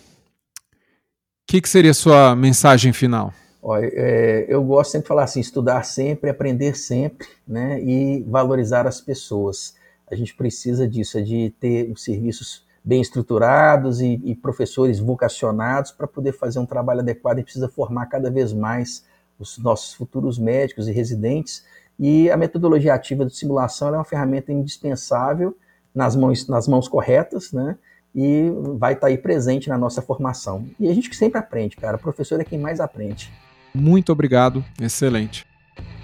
que, 1.48 1.62
que 1.62 1.70
seria 1.70 1.92
a 1.92 1.96
sua 1.96 2.36
mensagem 2.36 2.92
final? 2.92 3.34
Olha, 3.62 3.90
é, 3.94 4.46
eu 4.48 4.64
gosto 4.64 4.92
sempre 4.92 5.06
de 5.06 5.08
falar 5.08 5.24
assim, 5.24 5.40
estudar 5.40 5.84
sempre, 5.84 6.30
aprender 6.30 6.78
sempre, 6.78 7.28
né, 7.48 7.82
e 7.82 8.24
valorizar 8.28 8.86
as 8.86 9.02
pessoas. 9.02 9.76
A 10.10 10.16
gente 10.16 10.36
precisa 10.36 10.88
disso, 10.88 11.18
é 11.18 11.22
de 11.22 11.54
ter 11.60 11.92
os 11.92 12.04
serviços 12.04 12.66
bem 12.84 13.02
estruturados 13.02 14.00
e, 14.02 14.22
e 14.24 14.36
professores 14.36 15.00
vocacionados 15.00 15.92
para 15.92 16.08
poder 16.08 16.34
fazer 16.34 16.60
um 16.60 16.66
trabalho 16.66 17.00
adequado. 17.00 17.38
Gente 17.38 17.46
precisa 17.46 17.68
formar 17.68 18.06
cada 18.06 18.30
vez 18.30 18.54
mais 18.54 19.04
os 19.40 19.58
nossos 19.58 19.94
futuros 19.94 20.38
médicos 20.38 20.88
e 20.88 20.92
residentes 20.92 21.66
e 22.00 22.30
a 22.30 22.38
metodologia 22.38 22.94
ativa 22.94 23.26
de 23.26 23.36
simulação 23.36 23.90
é 23.90 23.92
uma 23.92 24.04
ferramenta 24.04 24.52
indispensável 24.52 25.58
nas 25.94 26.16
mãos, 26.16 26.48
nas 26.48 26.68
mãos 26.68 26.88
corretas, 26.88 27.52
né? 27.54 27.78
E 28.14 28.50
vai 28.78 28.94
estar 28.94 29.02
tá 29.02 29.08
aí 29.08 29.18
presente 29.18 29.70
na 29.70 29.78
nossa 29.78 30.02
formação. 30.02 30.68
E 30.80 30.90
a 30.90 30.94
gente 30.94 31.10
que 31.10 31.16
sempre 31.16 31.40
aprende, 31.40 31.76
cara. 31.76 31.98
O 31.98 32.00
professor 32.00 32.40
é 32.40 32.44
quem 32.44 32.60
mais 32.60 32.80
aprende. 32.80 33.32
Muito 33.74 34.12
obrigado, 34.12 34.64
excelente. 34.82 35.46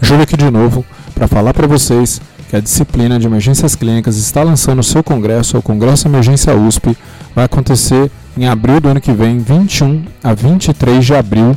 Júlio 0.00 0.22
aqui 0.22 0.36
de 0.36 0.50
novo 0.50 0.84
para 1.14 1.28
falar 1.28 1.54
para 1.54 1.66
vocês 1.66 2.20
que 2.48 2.56
a 2.56 2.60
disciplina 2.60 3.18
de 3.18 3.26
emergências 3.26 3.74
clínicas 3.74 4.16
está 4.16 4.42
lançando 4.42 4.78
o 4.78 4.84
seu 4.84 5.02
congresso, 5.02 5.58
o 5.58 5.62
Congresso 5.62 6.08
Emergência 6.08 6.54
USP, 6.54 6.96
vai 7.34 7.46
acontecer 7.46 8.10
em 8.36 8.46
abril 8.46 8.80
do 8.80 8.88
ano 8.88 9.00
que 9.00 9.12
vem, 9.12 9.38
21 9.38 10.04
a 10.22 10.34
23 10.34 11.04
de 11.04 11.14
abril. 11.14 11.56